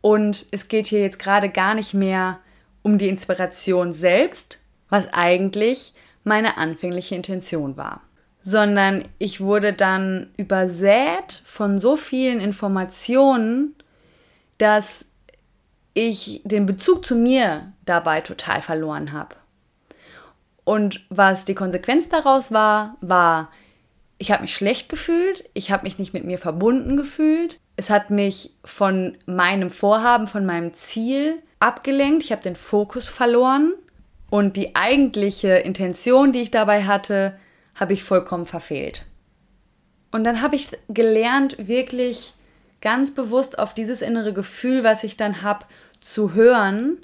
und 0.00 0.46
es 0.50 0.68
geht 0.68 0.86
hier 0.86 1.00
jetzt 1.00 1.18
gerade 1.18 1.48
gar 1.48 1.74
nicht 1.74 1.94
mehr 1.94 2.40
um 2.82 2.98
die 2.98 3.08
Inspiration 3.08 3.92
selbst, 3.92 4.62
was 4.88 5.12
eigentlich 5.12 5.94
meine 6.24 6.58
anfängliche 6.58 7.14
Intention 7.14 7.76
war, 7.76 8.02
sondern 8.42 9.04
ich 9.18 9.40
wurde 9.40 9.72
dann 9.72 10.30
übersät 10.36 11.42
von 11.46 11.80
so 11.80 11.96
vielen 11.96 12.40
Informationen, 12.40 13.74
dass 14.58 15.06
ich 15.94 16.42
den 16.44 16.66
Bezug 16.66 17.06
zu 17.06 17.14
mir 17.14 17.72
dabei 17.84 18.20
total 18.20 18.60
verloren 18.60 19.12
habe. 19.12 19.36
Und 20.64 21.04
was 21.08 21.44
die 21.44 21.54
Konsequenz 21.54 22.08
daraus 22.08 22.50
war, 22.50 22.96
war, 23.00 23.50
ich 24.18 24.30
habe 24.30 24.42
mich 24.42 24.54
schlecht 24.54 24.88
gefühlt, 24.88 25.48
ich 25.54 25.70
habe 25.70 25.84
mich 25.84 25.98
nicht 25.98 26.14
mit 26.14 26.24
mir 26.24 26.38
verbunden 26.38 26.96
gefühlt, 26.96 27.60
es 27.76 27.90
hat 27.90 28.10
mich 28.10 28.52
von 28.64 29.16
meinem 29.26 29.70
Vorhaben, 29.70 30.26
von 30.26 30.46
meinem 30.46 30.74
Ziel 30.74 31.42
abgelenkt, 31.60 32.24
ich 32.24 32.32
habe 32.32 32.42
den 32.42 32.56
Fokus 32.56 33.08
verloren 33.08 33.74
und 34.30 34.56
die 34.56 34.74
eigentliche 34.74 35.54
Intention, 35.56 36.32
die 36.32 36.42
ich 36.42 36.50
dabei 36.50 36.84
hatte, 36.84 37.36
habe 37.74 37.92
ich 37.92 38.04
vollkommen 38.04 38.46
verfehlt. 38.46 39.04
Und 40.12 40.24
dann 40.24 40.42
habe 40.42 40.56
ich 40.56 40.68
gelernt, 40.88 41.56
wirklich 41.58 42.34
ganz 42.80 43.14
bewusst 43.14 43.58
auf 43.58 43.74
dieses 43.74 44.02
innere 44.02 44.32
Gefühl, 44.32 44.84
was 44.84 45.02
ich 45.04 45.16
dann 45.16 45.42
habe, 45.42 45.66
zu 46.04 46.34
hören. 46.34 46.98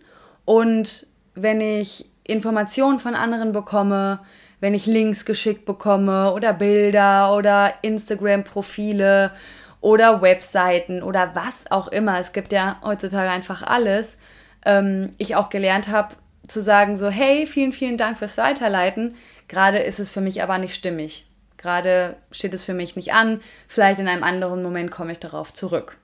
Und 0.45 1.07
wenn 1.35 1.61
ich 1.61 2.07
Informationen 2.25 2.99
von 2.99 3.15
anderen 3.15 3.53
bekomme, 3.53 4.21
wenn 4.61 4.75
ich 4.75 4.87
Links 4.87 5.25
geschickt 5.25 5.65
bekomme 5.65 6.33
oder 6.33 6.53
Bilder 6.53 7.35
oder 7.35 7.75
Instagram-Profile 7.83 9.33
oder 9.81 10.21
Webseiten 10.21 11.03
oder 11.03 11.35
was 11.35 11.71
auch 11.71 11.89
immer. 11.89 12.19
Es 12.19 12.33
gibt 12.33 12.53
ja 12.53 12.77
heutzutage 12.85 13.31
einfach 13.31 13.63
alles. 13.63 14.19
Ähm, 14.67 15.11
ich 15.17 15.35
auch 15.35 15.49
gelernt 15.49 15.89
habe 15.89 16.15
zu 16.47 16.61
sagen 16.61 16.97
so, 16.97 17.09
hey, 17.09 17.47
vielen, 17.47 17.73
vielen 17.73 17.97
Dank 17.97 18.19
fürs 18.19 18.37
Weiterleiten. 18.37 19.15
Gerade 19.49 19.79
ist 19.79 19.99
es 19.99 20.11
für 20.11 20.21
mich 20.21 20.43
aber 20.43 20.59
nicht 20.59 20.75
stimmig. 20.75 21.27
Gerade 21.57 22.17
steht 22.31 22.53
es 22.53 22.65
für 22.65 22.75
mich 22.75 22.97
nicht 22.97 23.15
an. 23.15 23.41
Vielleicht 23.67 23.99
in 24.01 24.09
einem 24.09 24.25
anderen 24.25 24.63
Moment 24.63 24.91
komme 24.91 25.13
ich 25.13 25.21
darauf 25.21 25.55
zurück. 25.55 25.97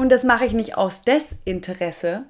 Und 0.00 0.08
das 0.08 0.24
mache 0.24 0.46
ich 0.46 0.54
nicht 0.54 0.78
aus 0.78 1.02
Desinteresse, 1.02 2.24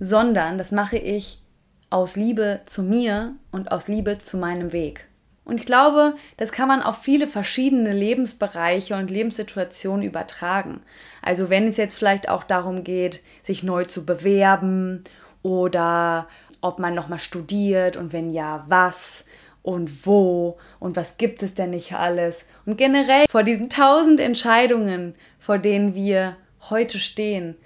sondern 0.00 0.56
das 0.56 0.72
mache 0.72 0.96
ich 0.96 1.42
aus 1.90 2.16
Liebe 2.16 2.60
zu 2.64 2.82
mir 2.82 3.34
und 3.50 3.70
aus 3.70 3.86
Liebe 3.86 4.22
zu 4.22 4.38
meinem 4.38 4.72
Weg. 4.72 5.08
Und 5.44 5.60
ich 5.60 5.66
glaube, 5.66 6.14
das 6.38 6.52
kann 6.52 6.68
man 6.68 6.80
auf 6.80 7.02
viele 7.02 7.26
verschiedene 7.26 7.92
Lebensbereiche 7.92 8.96
und 8.96 9.10
Lebenssituationen 9.10 10.06
übertragen. 10.06 10.80
Also 11.20 11.50
wenn 11.50 11.68
es 11.68 11.76
jetzt 11.76 11.98
vielleicht 11.98 12.30
auch 12.30 12.44
darum 12.44 12.82
geht, 12.82 13.22
sich 13.42 13.62
neu 13.62 13.84
zu 13.84 14.06
bewerben 14.06 15.04
oder 15.42 16.28
ob 16.62 16.78
man 16.78 16.94
nochmal 16.94 17.18
studiert 17.18 17.98
und 17.98 18.14
wenn 18.14 18.32
ja, 18.32 18.64
was 18.68 19.26
und 19.60 20.06
wo 20.06 20.56
und 20.80 20.96
was 20.96 21.18
gibt 21.18 21.42
es 21.42 21.52
denn 21.52 21.70
nicht 21.70 21.92
alles. 21.92 22.46
Und 22.64 22.78
generell 22.78 23.26
vor 23.28 23.42
diesen 23.42 23.68
tausend 23.68 24.18
Entscheidungen, 24.18 25.14
vor 25.38 25.58
denen 25.58 25.94
wir 25.94 26.38
heute 26.70 26.98
stehen, 26.98 27.56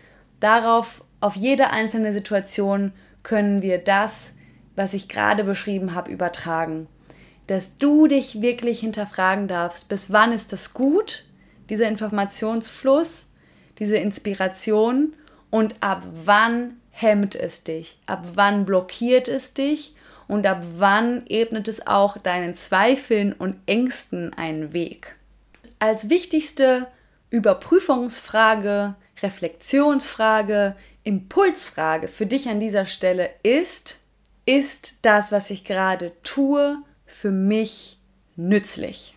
darauf, 0.41 1.03
auf 1.21 1.37
jede 1.37 1.71
einzelne 1.71 2.13
Situation 2.13 2.93
können 3.23 3.63
wir 3.63 3.79
das, 3.79 4.33
was 4.75 4.95
ich 4.95 5.09
gerade 5.09 5.45
beschrieben 5.45 5.95
habe, 5.95 6.11
übertragen. 6.11 6.87
Dass 7.47 7.77
du 7.79 8.07
dich 8.07 8.43
wirklich 8.43 8.81
hinterfragen 8.81 9.49
darfst, 9.49 9.89
bis 9.89 10.13
wann 10.13 10.33
ist 10.33 10.53
das 10.53 10.75
gut, 10.75 11.25
dieser 11.69 11.89
Informationsfluss, 11.89 13.31
diese 13.79 13.97
Inspiration 13.97 15.15
und 15.51 15.75
ab 15.81 16.03
wann 16.25 16.77
hemmt 16.91 17.35
es 17.35 17.63
dich, 17.63 17.99
ab 18.07 18.25
wann 18.35 18.65
blockiert 18.65 19.29
es 19.29 19.55
dich 19.55 19.95
und 20.29 20.47
ab 20.47 20.63
wann 20.77 21.25
ebnet 21.27 21.69
es 21.69 21.87
auch 21.87 22.19
deinen 22.19 22.55
Zweifeln 22.55 23.33
und 23.33 23.57
Ängsten 23.67 24.33
einen 24.35 24.73
Weg. 24.73 25.17
Als 25.79 26.09
wichtigste 26.09 26.87
Überprüfungsfrage, 27.37 28.95
Reflexionsfrage, 29.23 30.75
Impulsfrage 31.05 32.09
für 32.09 32.27
dich 32.27 32.49
an 32.49 32.61
dieser 32.61 32.87
Stelle 32.87 33.31
ist, 33.43 34.01
ist 34.47 34.99
das, 35.03 35.33
was 35.33 35.51
ich 35.51 35.65
gerade 35.65 36.13
tue, 36.23 36.79
für 37.05 37.31
mich 37.31 37.99
nützlich? 38.37 39.17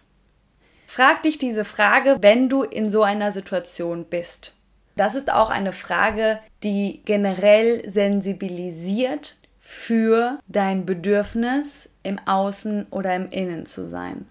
Frag 0.85 1.23
dich 1.23 1.37
diese 1.37 1.65
Frage, 1.65 2.17
wenn 2.19 2.49
du 2.49 2.63
in 2.63 2.89
so 2.89 3.03
einer 3.03 3.31
Situation 3.31 4.05
bist. 4.05 4.55
Das 4.95 5.15
ist 5.15 5.31
auch 5.31 5.49
eine 5.49 5.71
Frage, 5.71 6.39
die 6.63 7.01
generell 7.05 7.89
sensibilisiert 7.89 9.37
für 9.59 10.39
dein 10.47 10.85
Bedürfnis, 10.85 11.89
im 12.03 12.19
Außen 12.19 12.87
oder 12.89 13.15
im 13.15 13.27
Innen 13.27 13.65
zu 13.65 13.87
sein. 13.87 14.25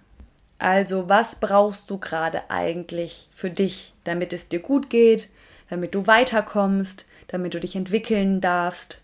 Also, 0.58 1.08
was 1.08 1.36
brauchst 1.36 1.88
du 1.90 1.98
gerade 1.98 2.50
eigentlich 2.50 3.28
für 3.34 3.50
dich, 3.50 3.94
damit 4.04 4.32
es 4.32 4.48
dir 4.48 4.58
gut 4.58 4.90
geht, 4.90 5.28
damit 5.70 5.94
du 5.94 6.06
weiterkommst, 6.06 7.06
damit 7.28 7.54
du 7.54 7.60
dich 7.60 7.76
entwickeln 7.76 8.40
darfst? 8.40 8.98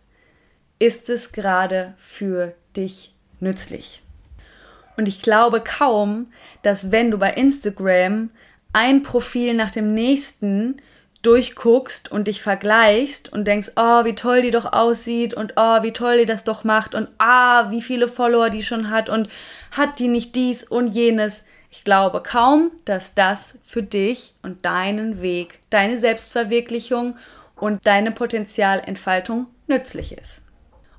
Ist 0.78 1.08
es 1.08 1.30
gerade 1.30 1.94
für 1.96 2.54
dich 2.76 3.14
nützlich? 3.38 4.02
Und 4.96 5.08
ich 5.08 5.22
glaube 5.22 5.60
kaum, 5.60 6.28
dass 6.62 6.90
wenn 6.90 7.10
du 7.10 7.18
bei 7.18 7.32
Instagram 7.32 8.30
ein 8.72 9.02
Profil 9.02 9.54
nach 9.54 9.70
dem 9.70 9.94
nächsten 9.94 10.80
durchguckst 11.26 12.10
und 12.10 12.28
dich 12.28 12.42
vergleichst 12.42 13.32
und 13.32 13.46
denkst, 13.46 13.72
oh, 13.76 14.04
wie 14.04 14.14
toll 14.14 14.42
die 14.42 14.50
doch 14.50 14.72
aussieht 14.72 15.34
und 15.34 15.54
oh, 15.56 15.82
wie 15.82 15.92
toll 15.92 16.18
die 16.18 16.26
das 16.26 16.44
doch 16.44 16.64
macht 16.64 16.94
und 16.94 17.08
ah, 17.18 17.70
wie 17.70 17.82
viele 17.82 18.08
Follower 18.08 18.50
die 18.50 18.62
schon 18.62 18.90
hat 18.90 19.08
und 19.08 19.28
hat 19.70 19.98
die 19.98 20.08
nicht 20.08 20.34
dies 20.34 20.64
und 20.64 20.88
jenes. 20.88 21.42
Ich 21.70 21.82
glaube 21.82 22.22
kaum, 22.22 22.70
dass 22.84 23.14
das 23.14 23.58
für 23.64 23.82
dich 23.82 24.34
und 24.42 24.64
deinen 24.64 25.20
Weg, 25.22 25.58
deine 25.70 25.98
Selbstverwirklichung 25.98 27.16
und 27.56 27.84
deine 27.86 28.12
Potenzialentfaltung 28.12 29.46
nützlich 29.66 30.16
ist. 30.16 30.42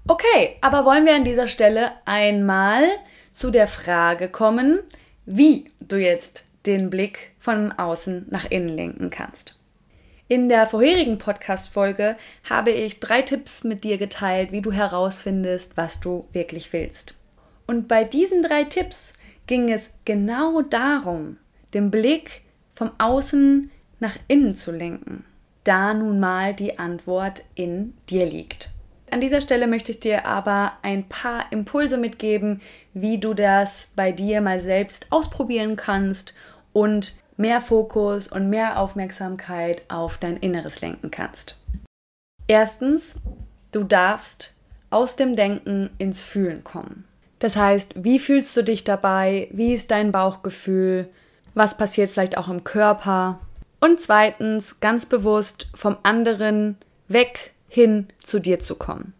Okay, 0.08 0.58
aber 0.62 0.86
wollen 0.86 1.06
wir 1.06 1.16
an 1.16 1.24
dieser 1.24 1.48
Stelle 1.48 1.92
einmal 2.06 2.84
zu 3.32 3.52
der 3.52 3.68
Frage 3.68 4.28
kommen, 4.28 4.80
wie 5.26 5.72
du 5.80 5.98
jetzt 5.98 6.46
den 6.66 6.90
Blick 6.90 7.32
von 7.40 7.72
außen 7.72 8.28
nach 8.30 8.46
innen 8.46 8.70
lenken 8.70 9.10
kannst. 9.10 9.58
In 10.28 10.50
der 10.50 10.66
vorherigen 10.66 11.20
Podcast-Folge 11.20 12.16
habe 12.50 12.72
ich 12.72 13.00
drei 13.00 13.22
Tipps 13.22 13.64
mit 13.64 13.84
dir 13.84 14.00
geteilt, 14.00 14.52
wie 14.52 14.62
du 14.62 14.72
herausfindest, 14.72 15.78
was 15.78 16.00
du 16.00 16.26
wirklich 16.32 16.74
willst. 16.74 17.16
Und 17.68 17.88
bei 17.88 18.04
diesen 18.04 18.42
drei 18.42 18.64
Tipps 18.64 19.14
ging 19.46 19.72
es 19.72 19.92
genau 20.04 20.64
darum, 20.64 21.38
den 21.76 21.92
Blick 21.92 22.42
vom 22.74 22.90
Außen 22.98 23.70
nach 24.00 24.18
innen 24.28 24.56
zu 24.56 24.72
lenken, 24.72 25.26
da 25.64 25.94
nun 25.94 26.20
mal 26.20 26.56
die 26.56 26.80
Antwort 26.80 27.44
in 27.54 27.94
dir 28.10 28.26
liegt. 28.26 28.72
An 29.12 29.22
dieser 29.22 29.42
Stelle 29.42 29.68
möchte 29.68 29.92
ich 29.92 30.00
dir 30.00 30.26
aber 30.26 30.74
ein 30.82 31.08
paar 31.08 31.52
Impulse 31.52 32.00
mitgeben, 32.00 32.62
wie 32.96 33.20
du 33.20 33.36
das 33.36 33.92
bei 33.96 34.12
dir 34.12 34.42
mal 34.42 34.60
selbst 34.60 35.06
ausprobieren 35.12 35.76
kannst 35.76 36.34
und 36.74 37.14
mehr 37.38 37.62
Fokus 37.62 38.28
und 38.28 38.50
mehr 38.50 38.80
Aufmerksamkeit 38.80 39.84
auf 39.90 40.18
dein 40.18 40.38
Inneres 40.38 40.82
lenken 40.82 41.12
kannst. 41.12 41.58
Erstens, 42.48 43.16
du 43.72 43.84
darfst 43.84 44.54
aus 44.90 45.16
dem 45.16 45.36
Denken 45.36 45.90
ins 45.98 46.22
Fühlen 46.22 46.64
kommen. 46.64 47.06
Das 47.40 47.56
heißt, 47.56 47.94
wie 47.96 48.20
fühlst 48.20 48.56
du 48.56 48.64
dich 48.64 48.84
dabei? 48.84 49.50
Wie 49.52 49.74
ist 49.74 49.92
dein 49.92 50.12
Bauchgefühl? 50.12 51.10
Was 51.54 51.78
passiert 51.78 52.12
vielleicht 52.12 52.38
auch 52.38 52.48
im 52.48 52.64
Körper? 52.64 53.40
Und 53.80 54.00
zweitens, 54.00 54.80
ganz 54.80 55.06
bewusst 55.06 55.68
vom 55.76 55.98
anderen 56.04 56.78
weg 57.08 57.54
hin 57.68 58.08
zu 58.24 58.40
dir 58.40 58.60
zu 58.60 58.76
kommen. 58.76 59.14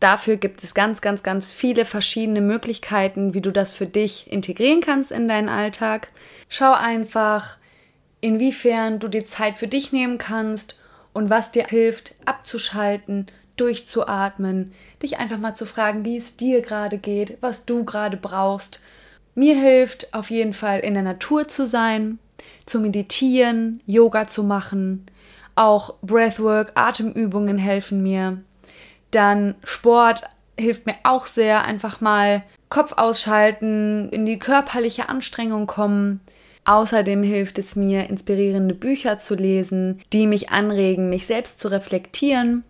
Dafür 0.00 0.38
gibt 0.38 0.64
es 0.64 0.72
ganz, 0.72 1.02
ganz, 1.02 1.22
ganz 1.22 1.52
viele 1.52 1.84
verschiedene 1.84 2.40
Möglichkeiten, 2.40 3.34
wie 3.34 3.42
du 3.42 3.52
das 3.52 3.72
für 3.72 3.86
dich 3.86 4.32
integrieren 4.32 4.80
kannst 4.80 5.12
in 5.12 5.28
deinen 5.28 5.50
Alltag. 5.50 6.08
Schau 6.48 6.72
einfach, 6.72 7.58
inwiefern 8.22 8.98
du 8.98 9.08
dir 9.08 9.26
Zeit 9.26 9.58
für 9.58 9.68
dich 9.68 9.92
nehmen 9.92 10.16
kannst 10.16 10.76
und 11.12 11.28
was 11.28 11.52
dir 11.52 11.66
hilft, 11.66 12.14
abzuschalten, 12.24 13.26
durchzuatmen, 13.56 14.72
dich 15.02 15.18
einfach 15.18 15.38
mal 15.38 15.54
zu 15.54 15.66
fragen, 15.66 16.04
wie 16.06 16.16
es 16.16 16.36
dir 16.36 16.62
gerade 16.62 16.96
geht, 16.96 17.36
was 17.42 17.66
du 17.66 17.84
gerade 17.84 18.16
brauchst. 18.16 18.80
Mir 19.34 19.54
hilft 19.54 20.14
auf 20.14 20.30
jeden 20.30 20.54
Fall 20.54 20.80
in 20.80 20.94
der 20.94 21.02
Natur 21.02 21.46
zu 21.46 21.66
sein, 21.66 22.18
zu 22.64 22.80
meditieren, 22.80 23.82
Yoga 23.86 24.26
zu 24.26 24.44
machen. 24.44 25.04
Auch 25.56 25.96
Breathwork, 26.00 26.72
Atemübungen 26.74 27.58
helfen 27.58 28.02
mir. 28.02 28.38
Dann 29.10 29.54
Sport 29.64 30.22
hilft 30.58 30.86
mir 30.86 30.96
auch 31.02 31.26
sehr. 31.26 31.64
Einfach 31.64 32.00
mal 32.00 32.42
Kopf 32.68 32.94
ausschalten, 32.96 34.08
in 34.10 34.26
die 34.26 34.38
körperliche 34.38 35.08
Anstrengung 35.08 35.66
kommen. 35.66 36.20
Außerdem 36.64 37.22
hilft 37.22 37.58
es 37.58 37.74
mir, 37.74 38.08
inspirierende 38.08 38.74
Bücher 38.74 39.18
zu 39.18 39.34
lesen, 39.34 40.00
die 40.12 40.26
mich 40.26 40.50
anregen, 40.50 41.08
mich 41.08 41.26
selbst 41.26 41.58
zu 41.58 41.68
reflektieren. 41.68 42.64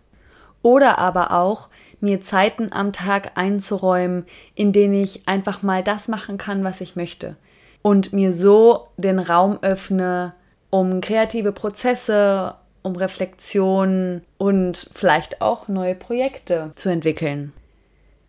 Oder 0.63 0.97
aber 0.99 1.33
auch, 1.33 1.69
mir 1.99 2.21
Zeiten 2.21 2.71
am 2.71 2.93
Tag 2.93 3.31
einzuräumen, 3.35 4.25
in 4.55 4.71
denen 4.71 4.95
ich 4.95 5.27
einfach 5.27 5.61
mal 5.61 5.83
das 5.83 6.07
machen 6.07 6.37
kann, 6.37 6.63
was 6.63 6.81
ich 6.81 6.95
möchte. 6.95 7.35
Und 7.81 8.13
mir 8.13 8.33
so 8.33 8.87
den 8.97 9.19
Raum 9.19 9.59
öffne, 9.61 10.33
um 10.69 11.01
kreative 11.01 11.51
Prozesse, 11.51 12.55
um 12.83 12.95
Reflexion 12.95 14.21
und 14.37 14.87
vielleicht 14.91 15.41
auch 15.41 15.67
neue 15.67 15.95
Projekte 15.95 16.71
zu 16.75 16.89
entwickeln. 16.89 17.53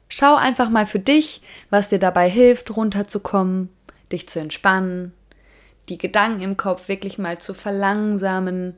Schau 0.09 0.37
einfach 0.37 0.69
mal 0.69 0.87
für 0.87 0.99
dich, 0.99 1.41
was 1.71 1.88
dir 1.88 1.99
dabei 1.99 2.29
hilft, 2.29 2.77
runterzukommen, 2.77 3.71
dich 4.12 4.29
zu 4.29 4.41
entspannen, 4.41 5.15
die 5.88 5.99
Gedanken 5.99 6.43
im 6.43 6.57
Kopf 6.57 6.88
wirklich 6.88 7.19
mal 7.19 7.38
zu 7.38 7.55
verlangsamen, 7.55 8.77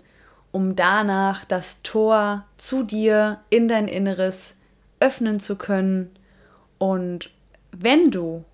um 0.52 0.76
danach 0.76 1.44
das 1.44 1.82
Tor 1.82 2.44
zu 2.56 2.84
dir 2.84 3.40
in 3.50 3.66
dein 3.66 3.88
Inneres 3.88 4.54
öffnen 5.00 5.40
zu 5.40 5.56
können. 5.56 6.10
Und 6.78 7.30
wenn 7.72 8.12
du 8.12 8.44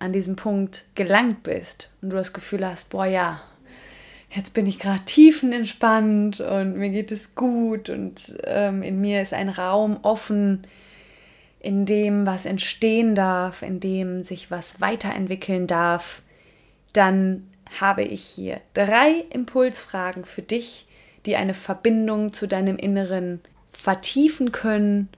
an 0.00 0.12
diesem 0.12 0.34
Punkt 0.36 0.84
gelangt 0.96 1.44
bist 1.44 1.94
und 2.02 2.10
du 2.10 2.16
das 2.16 2.32
Gefühl 2.32 2.66
hast, 2.66 2.90
boah 2.90 3.06
ja, 3.06 3.40
jetzt 4.34 4.52
bin 4.52 4.66
ich 4.66 4.78
gerade 4.78 5.04
tiefenentspannt 5.04 6.40
und 6.40 6.76
mir 6.76 6.90
geht 6.90 7.12
es 7.12 7.34
gut 7.34 7.88
und 7.88 8.36
ähm, 8.44 8.82
in 8.82 9.00
mir 9.00 9.22
ist 9.22 9.32
ein 9.32 9.48
Raum 9.48 9.98
offen, 10.02 10.66
in 11.60 11.86
dem 11.86 12.26
was 12.26 12.44
entstehen 12.44 13.14
darf, 13.14 13.62
in 13.62 13.80
dem 13.80 14.24
sich 14.24 14.50
was 14.50 14.80
weiterentwickeln 14.80 15.66
darf, 15.66 16.22
dann 16.92 17.48
habe 17.80 18.02
ich 18.02 18.22
hier 18.22 18.60
drei 18.74 19.24
Impulsfragen 19.30 20.24
für 20.24 20.42
dich, 20.42 20.86
die 21.26 21.36
eine 21.36 21.54
Verbindung 21.54 22.32
zu 22.32 22.46
deinem 22.46 22.76
Inneren 22.76 23.40
vertiefen 23.72 24.52
können 24.52 25.08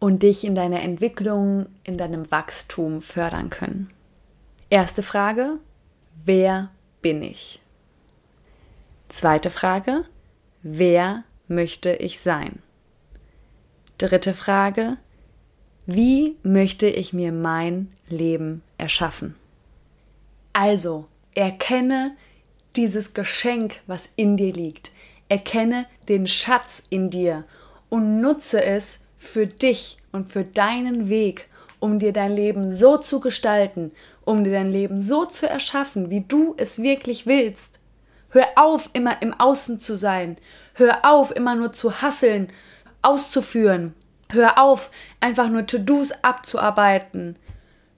und 0.00 0.22
dich 0.22 0.44
in 0.44 0.54
deiner 0.54 0.82
Entwicklung, 0.82 1.66
in 1.84 1.96
deinem 1.96 2.30
Wachstum 2.30 3.00
fördern 3.00 3.50
können. 3.50 3.90
Erste 4.68 5.02
Frage, 5.02 5.58
wer 6.24 6.70
bin 7.00 7.22
ich? 7.22 7.60
Zweite 9.14 9.50
Frage, 9.50 10.04
wer 10.64 11.22
möchte 11.46 11.92
ich 11.92 12.18
sein? 12.18 12.58
Dritte 13.96 14.34
Frage, 14.34 14.96
wie 15.86 16.34
möchte 16.42 16.88
ich 16.88 17.12
mir 17.12 17.30
mein 17.30 17.92
Leben 18.08 18.64
erschaffen? 18.76 19.36
Also, 20.52 21.04
erkenne 21.32 22.16
dieses 22.74 23.14
Geschenk, 23.14 23.82
was 23.86 24.08
in 24.16 24.36
dir 24.36 24.52
liegt. 24.52 24.90
Erkenne 25.28 25.86
den 26.08 26.26
Schatz 26.26 26.82
in 26.90 27.08
dir 27.08 27.44
und 27.90 28.20
nutze 28.20 28.64
es 28.64 28.98
für 29.16 29.46
dich 29.46 29.98
und 30.10 30.32
für 30.32 30.42
deinen 30.42 31.08
Weg, 31.08 31.48
um 31.78 32.00
dir 32.00 32.12
dein 32.12 32.32
Leben 32.32 32.72
so 32.72 32.96
zu 32.96 33.20
gestalten, 33.20 33.92
um 34.24 34.42
dir 34.42 34.54
dein 34.54 34.72
Leben 34.72 35.00
so 35.00 35.24
zu 35.24 35.48
erschaffen, 35.48 36.10
wie 36.10 36.22
du 36.22 36.56
es 36.58 36.82
wirklich 36.82 37.26
willst. 37.26 37.78
Hör 38.34 38.48
auf, 38.56 38.90
immer 38.94 39.22
im 39.22 39.32
Außen 39.32 39.78
zu 39.78 39.94
sein. 39.94 40.38
Hör 40.74 41.04
auf, 41.04 41.30
immer 41.30 41.54
nur 41.54 41.72
zu 41.72 42.02
hasseln, 42.02 42.48
auszuführen. 43.00 43.94
Hör 44.28 44.58
auf, 44.58 44.90
einfach 45.20 45.48
nur 45.48 45.68
To-Dos 45.68 46.10
abzuarbeiten. 46.22 47.38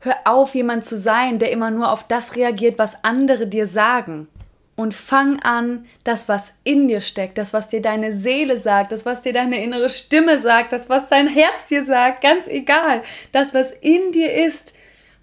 Hör 0.01 0.15
auf, 0.27 0.55
jemand 0.55 0.85
zu 0.85 0.99
sein, 0.99 1.39
der 1.39 1.53
immer 1.53 1.71
nur 1.71 1.91
auf 1.91 2.07
das 2.07 2.37
reagiert, 2.37 2.79
was 2.79 3.03
andere 3.03 3.47
dir 3.47 3.67
sagen. 3.67 4.29
Und 4.77 4.93
fang 4.93 5.41
an, 5.41 5.87
das, 6.05 6.29
was 6.29 6.53
in 6.65 6.87
dir 6.87 7.01
steckt, 7.01 7.39
das, 7.39 7.55
was 7.55 7.71
dir 7.71 7.81
deine 7.81 8.13
Seele 8.13 8.59
sagt, 8.59 8.93
das, 8.93 9.07
was 9.07 9.23
dir 9.23 9.33
deine 9.33 9.65
innere 9.65 9.89
Stimme 9.89 10.39
sagt, 10.39 10.75
das, 10.75 10.91
was 10.91 11.09
dein 11.09 11.29
Herz 11.29 11.65
dir 11.71 11.87
sagt, 11.87 12.21
ganz 12.21 12.47
egal, 12.47 13.01
das, 13.33 13.55
was 13.55 13.71
in 13.81 14.13
dir 14.13 14.35
ist, 14.35 14.75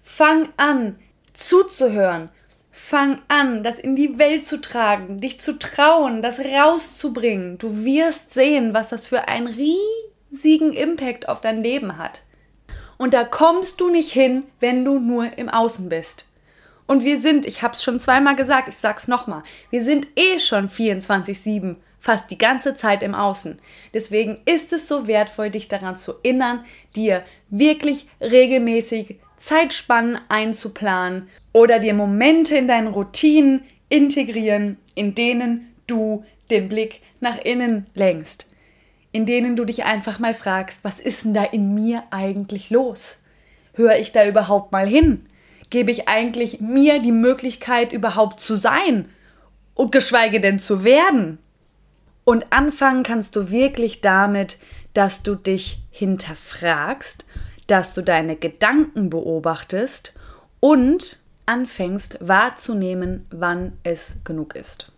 fang 0.02 0.48
an, 0.56 0.98
zuzuhören. 1.34 2.30
Fang 2.76 3.20
an, 3.28 3.62
das 3.62 3.78
in 3.78 3.94
die 3.94 4.18
Welt 4.18 4.48
zu 4.48 4.60
tragen, 4.60 5.20
dich 5.20 5.40
zu 5.40 5.60
trauen, 5.60 6.22
das 6.22 6.40
rauszubringen. 6.40 7.56
Du 7.56 7.84
wirst 7.84 8.32
sehen, 8.34 8.74
was 8.74 8.88
das 8.88 9.06
für 9.06 9.28
einen 9.28 9.46
riesigen 9.46 10.72
Impact 10.72 11.28
auf 11.28 11.40
dein 11.40 11.62
Leben 11.62 11.98
hat. 11.98 12.24
Und 12.98 13.14
da 13.14 13.22
kommst 13.22 13.80
du 13.80 13.90
nicht 13.90 14.10
hin, 14.10 14.42
wenn 14.58 14.84
du 14.84 14.98
nur 14.98 15.38
im 15.38 15.48
Außen 15.48 15.88
bist. 15.88 16.26
Und 16.88 17.04
wir 17.04 17.20
sind, 17.20 17.46
ich 17.46 17.62
habe 17.62 17.74
es 17.74 17.84
schon 17.84 18.00
zweimal 18.00 18.34
gesagt, 18.34 18.66
ich 18.66 18.76
sag's 18.76 19.06
nochmal, 19.06 19.44
wir 19.70 19.80
sind 19.80 20.08
eh 20.16 20.40
schon 20.40 20.68
24-7 20.68 21.76
fast 22.00 22.28
die 22.32 22.38
ganze 22.38 22.74
Zeit 22.74 23.04
im 23.04 23.14
Außen. 23.14 23.60
Deswegen 23.94 24.38
ist 24.46 24.72
es 24.72 24.88
so 24.88 25.06
wertvoll, 25.06 25.50
dich 25.50 25.68
daran 25.68 25.96
zu 25.96 26.14
erinnern, 26.24 26.64
dir 26.96 27.22
wirklich 27.50 28.08
regelmäßig 28.20 29.20
Zeitspannen 29.44 30.18
einzuplanen 30.28 31.28
oder 31.52 31.78
dir 31.78 31.94
Momente 31.94 32.56
in 32.56 32.68
deinen 32.68 32.88
Routinen 32.88 33.62
integrieren, 33.88 34.78
in 34.94 35.14
denen 35.14 35.74
du 35.86 36.24
den 36.50 36.68
Blick 36.68 37.02
nach 37.20 37.38
innen 37.38 37.86
lenkst, 37.94 38.50
in 39.12 39.26
denen 39.26 39.56
du 39.56 39.64
dich 39.64 39.84
einfach 39.84 40.18
mal 40.18 40.34
fragst, 40.34 40.80
was 40.82 41.00
ist 41.00 41.24
denn 41.24 41.34
da 41.34 41.44
in 41.44 41.74
mir 41.74 42.04
eigentlich 42.10 42.70
los? 42.70 43.18
Höre 43.74 43.98
ich 43.98 44.12
da 44.12 44.26
überhaupt 44.26 44.72
mal 44.72 44.86
hin? 44.86 45.28
gebe 45.74 45.90
ich 45.90 46.08
eigentlich 46.08 46.60
mir 46.60 47.00
die 47.00 47.10
Möglichkeit, 47.10 47.92
überhaupt 47.92 48.38
zu 48.38 48.54
sein 48.54 49.08
und 49.74 49.90
geschweige 49.90 50.40
denn 50.40 50.60
zu 50.60 50.84
werden? 50.84 51.38
Und 52.22 52.52
anfangen 52.52 53.02
kannst 53.02 53.34
du 53.34 53.50
wirklich 53.50 54.00
damit, 54.00 54.58
dass 54.94 55.24
du 55.24 55.34
dich 55.34 55.78
hinterfragst, 55.90 57.24
dass 57.66 57.94
du 57.94 58.02
deine 58.02 58.36
Gedanken 58.36 59.10
beobachtest 59.10 60.14
und 60.60 61.20
anfängst 61.46 62.18
wahrzunehmen, 62.20 63.26
wann 63.30 63.72
es 63.82 64.16
genug 64.24 64.54
ist. 64.54 64.92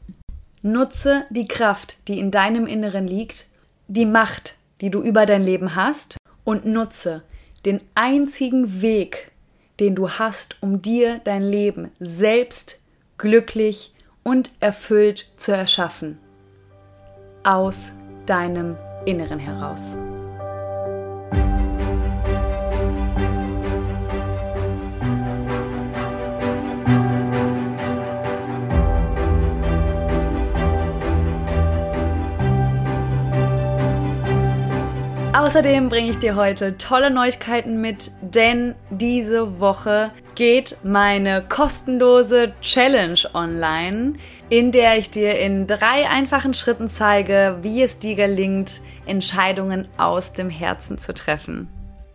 Nutze 0.62 1.24
die 1.30 1.46
Kraft, 1.46 1.96
die 2.08 2.18
in 2.18 2.30
deinem 2.30 2.66
Inneren 2.66 3.06
liegt, 3.06 3.48
die 3.88 4.06
Macht, 4.06 4.54
die 4.80 4.90
du 4.90 5.00
über 5.00 5.26
dein 5.26 5.44
Leben 5.44 5.74
hast 5.74 6.16
und 6.44 6.64
nutze 6.64 7.22
den 7.64 7.80
einzigen 7.94 8.80
Weg, 8.80 9.32
den 9.80 9.94
du 9.94 10.08
hast, 10.08 10.56
um 10.62 10.82
dir 10.82 11.20
dein 11.24 11.42
Leben 11.42 11.90
selbst 11.98 12.80
glücklich 13.18 13.92
und 14.22 14.50
erfüllt 14.60 15.30
zu 15.36 15.52
erschaffen. 15.52 16.18
Aus 17.44 17.92
deinem 18.26 18.76
Inneren 19.04 19.38
heraus. 19.38 19.96
Außerdem 35.46 35.90
bringe 35.90 36.10
ich 36.10 36.18
dir 36.18 36.34
heute 36.34 36.76
tolle 36.76 37.08
Neuigkeiten 37.08 37.80
mit, 37.80 38.10
denn 38.20 38.74
diese 38.90 39.60
Woche 39.60 40.10
geht 40.34 40.76
meine 40.82 41.40
kostenlose 41.40 42.52
Challenge 42.60 43.20
online, 43.32 44.14
in 44.48 44.72
der 44.72 44.98
ich 44.98 45.08
dir 45.08 45.38
in 45.38 45.68
drei 45.68 46.08
einfachen 46.08 46.52
Schritten 46.52 46.88
zeige, 46.88 47.58
wie 47.62 47.80
es 47.80 48.00
dir 48.00 48.16
gelingt, 48.16 48.80
Entscheidungen 49.06 49.86
aus 49.98 50.32
dem 50.32 50.50
Herzen 50.50 50.98
zu 50.98 51.14
treffen. 51.14 51.68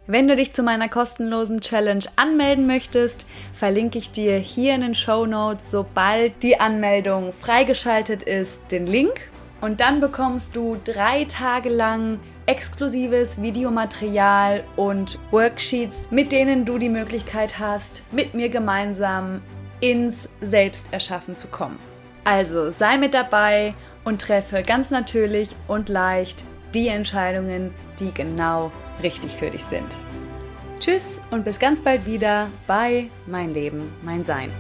Wenn 0.08 0.28
du 0.28 0.36
dich 0.36 0.52
zu 0.52 0.62
meiner 0.62 0.90
kostenlosen 0.90 1.62
Challenge 1.62 2.04
anmelden 2.18 2.68
möchtest, 2.68 3.26
verlinke 3.54 3.98
ich 3.98 4.12
dir 4.12 4.36
hier 4.40 4.76
in 4.76 4.82
den 4.82 4.94
Show 4.94 5.26
Notes, 5.26 5.72
sobald 5.72 6.44
die 6.44 6.60
Anmeldung 6.60 7.32
freigeschaltet 7.32 8.24
ist, 8.24 8.60
den 8.74 8.88
Link. 8.88 9.30
Und 9.62 9.80
dann 9.80 10.02
bekommst 10.02 10.54
du 10.54 10.76
drei 10.84 11.24
Tage 11.26 11.70
lang 11.70 12.20
exklusives 12.46 13.42
Videomaterial 13.42 14.64
und 14.76 15.20
Worksheets, 15.32 16.08
mit 16.10 16.32
denen 16.32 16.66
du 16.66 16.78
die 16.78 16.90
Möglichkeit 16.90 17.60
hast, 17.60 18.04
mit 18.12 18.34
mir 18.34 18.50
gemeinsam 18.50 19.42
ins 19.80 20.30
Selbsterschaffen 20.42 21.36
zu 21.36 21.48
kommen. 21.48 21.80
Also 22.24 22.70
sei 22.70 22.98
mit 22.98 23.14
dabei 23.14 23.74
und 24.04 24.22
treffe 24.22 24.64
ganz 24.64 24.92
natürlich 24.92 25.56
und 25.68 25.90
leicht 25.90 26.44
die 26.74 26.88
Entscheidungen, 26.88 27.74
die 28.00 28.14
genau 28.14 28.72
richtig 29.02 29.36
für 29.36 29.50
dich 29.50 29.64
sind. 29.66 29.88
Tschüss 30.80 31.22
und 31.32 31.46
bis 31.46 31.60
ganz 31.60 31.82
bald 31.82 32.06
wieder 32.06 32.48
bei 32.66 33.08
Mein 33.28 33.54
Leben, 33.54 33.94
mein 34.02 34.24
Sein. 34.24 34.52